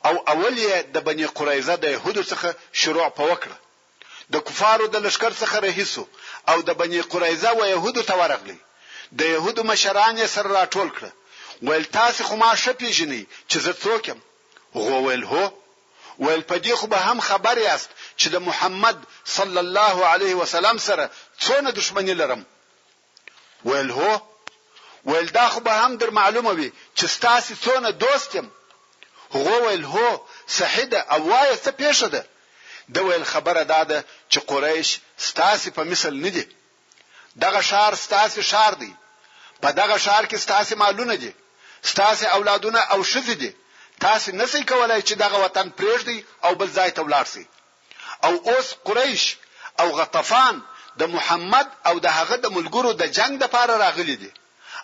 [0.08, 2.48] او اول یې د بنی قریظه د يهودو څخه
[2.82, 3.58] شروع په وکړه
[4.34, 6.04] د کفارو د لشکر څخه رهیسو
[6.52, 8.58] او د بنی قریظه و يهودو ته ورغلی
[9.20, 11.12] د يهودو مشران یې سره راټول کړه
[11.68, 14.20] ویل تاسو خو ما شپې جنې چې زه څوک يم
[14.76, 15.44] هو ویل هو
[16.20, 17.90] ویل پدې خو به هم خبر یاست
[18.20, 18.98] چې د محمد
[19.36, 21.06] صلی الله علیه وسلم سره
[21.46, 22.42] څونه دشمنی لرم
[23.66, 24.10] ویل هو
[25.10, 28.48] ویل دا خو به هم در معلومه وي چې ستاسو څونه دوستم
[29.36, 30.10] هو ویل هو
[30.58, 32.22] صحیح ده او وایي څه پیښه ده
[32.94, 34.00] د ویل خبره دا ده
[34.32, 34.90] چې قریش
[35.30, 36.46] ستاسو په مثل نه دي
[37.44, 38.92] دغه شار ستاسو شار دی
[39.64, 41.32] په دغه شار کې ستاسو مالونه دي
[41.92, 43.52] ستاسو اولادونه او شذ دي
[44.04, 47.46] تاسو نسی کولای چې دغه وطن پرېږدي او بل ځای ته ولاړ شئ
[48.26, 49.24] او اوس قریش
[49.82, 50.56] او غطفان
[51.00, 54.32] د محمد او د هغه د ملګرو د جنگ د پاره راغلي دي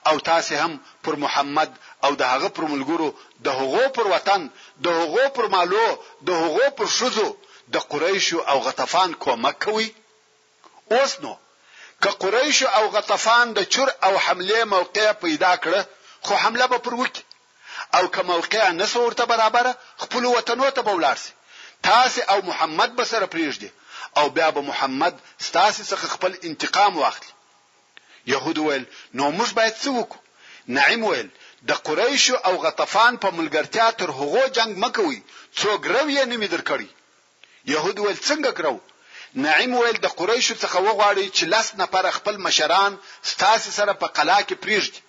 [0.09, 0.74] او تاسو هم
[1.05, 1.72] پر محمد
[2.05, 3.09] او د هغه پر ملګرو
[3.45, 4.41] د هغو پر وطن
[4.86, 5.88] د هغو پر مالو
[6.28, 7.30] د هغو پر شذو
[7.74, 9.89] د قریش او غطفان کومک کوي
[10.95, 11.34] اوس نو
[12.01, 15.82] که قریش او غطفان د چور او حمله موقع پیدا کړه
[16.26, 17.24] خو حمله به پر وکړي
[17.99, 21.31] او که موقع نه سورته برابره خپل وطنو ته بولاړ سي
[21.83, 23.69] تاسو او محمد به سره پریږدي
[24.17, 27.31] او بیا به محمد ستاسو څخه خپل انتقام واخلي
[28.25, 28.85] يهود ویل
[29.17, 30.19] نو موږ باید څه وکړو
[30.77, 31.29] نعیم ویل
[31.67, 35.19] د قریش او غطفان په ملګرتیا تر هغو جنگ مکوي
[35.59, 36.87] څوک غرو یې نه میدر کړی
[37.73, 38.75] يهود ویل څنګه کړو
[39.45, 42.91] نعیم ویل د قریش څخه وغواړي چې لاس نفر خپل مشران
[43.31, 45.01] ستاسو سره په قلا کې پریږدي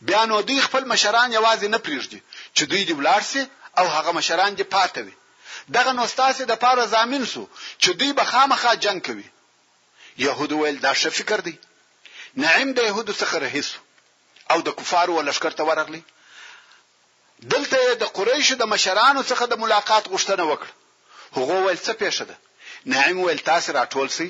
[0.00, 2.20] بیا نو دوی خپل مشران یوازې نه پریږدي
[2.56, 3.42] چې دوی دی ولاړ سي
[3.78, 5.14] او هغه مشران دی پاتې وي
[5.76, 7.42] دغه نو ستاسو د پاره ضامن سو
[7.82, 9.26] چې دوی به خامخا جنگ کوي
[10.24, 11.56] يهود ویل دا ښه فکر دی
[12.42, 13.78] نعیم د يهودو څخه رهیسو
[14.52, 16.02] او د کفارو ولشکر ته ورغلی
[17.54, 20.72] دلته د قریش د مشرانو څخه د ملاقات غوښتنه وکړه
[21.36, 22.36] هغه ویل څه پېښه ده
[22.94, 24.26] نعیم ویل تاسو راټول سي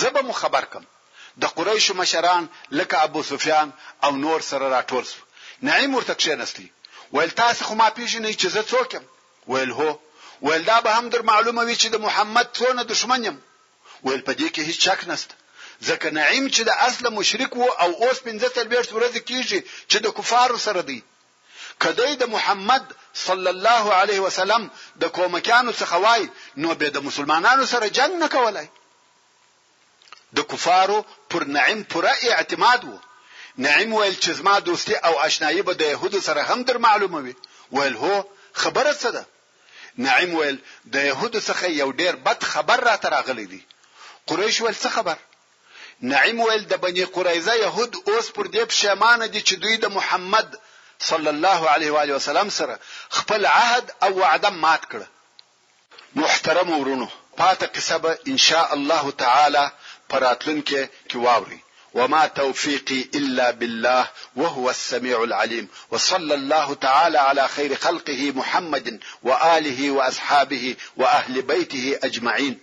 [0.00, 0.84] زه به مخبر کم
[1.40, 3.70] د قریش مشران لکه ابو سفیان
[4.04, 5.20] او نور سره راټول شو
[5.68, 6.66] نعیم ورته کښینستی
[7.12, 9.04] ویل تاسو خو ما پیژنې چې زه څوک یم
[9.52, 9.90] ویل هو
[10.48, 13.38] ویل دا به هم در معلومه وي چې د محمد څونه دشمن یم
[14.04, 15.34] ویل په دې کې هیڅ شک نشته
[15.88, 19.58] ځکه نعیم چې د اصله مشرک وو او اوس پنځه تلبیشت ورځ کیږي
[19.90, 21.00] چې د کفارو سره دی
[21.84, 22.84] کدی د محمد
[23.26, 24.68] صلی الله علیه وسلم
[25.04, 26.26] د کومکانو څخه وای
[26.64, 28.68] نو به د مسلمانانو سره جنگ نه کولای
[30.40, 30.98] د کفارو
[31.32, 32.96] پر نعیم پوره اعتماد وو
[33.66, 37.34] نعیم ویل چې زما دوستي او آشنایی به د يهودو سره هم در معلومه وي
[37.72, 38.24] ویل هو
[38.62, 39.26] خبره څه ده
[40.06, 40.58] نعیم ویل
[40.96, 43.62] د يهودو څخه یو ډیر بد خبر را تراغلی دی
[44.32, 45.16] قریش ویل څه خبر
[46.12, 50.58] نعیم ویل د بنی قریزه يهود اوس پر دې پښیمانه دي چې دوی د محمد
[51.10, 52.78] صلی الله علیه و علیه وسلم سره
[53.18, 55.00] خپل عهد او وعده مات کړ
[56.24, 59.66] محترم ورونو پاته قصه ان شاء الله تعالی
[60.12, 60.76] پراتلونکو
[61.10, 61.58] کې واوري
[61.94, 69.90] وما توفيقي الا بالله وهو السميع العليم وصلى الله تعالى على خير خلقه محمد واله
[70.00, 72.60] واصحابه واهل بيته اجمعين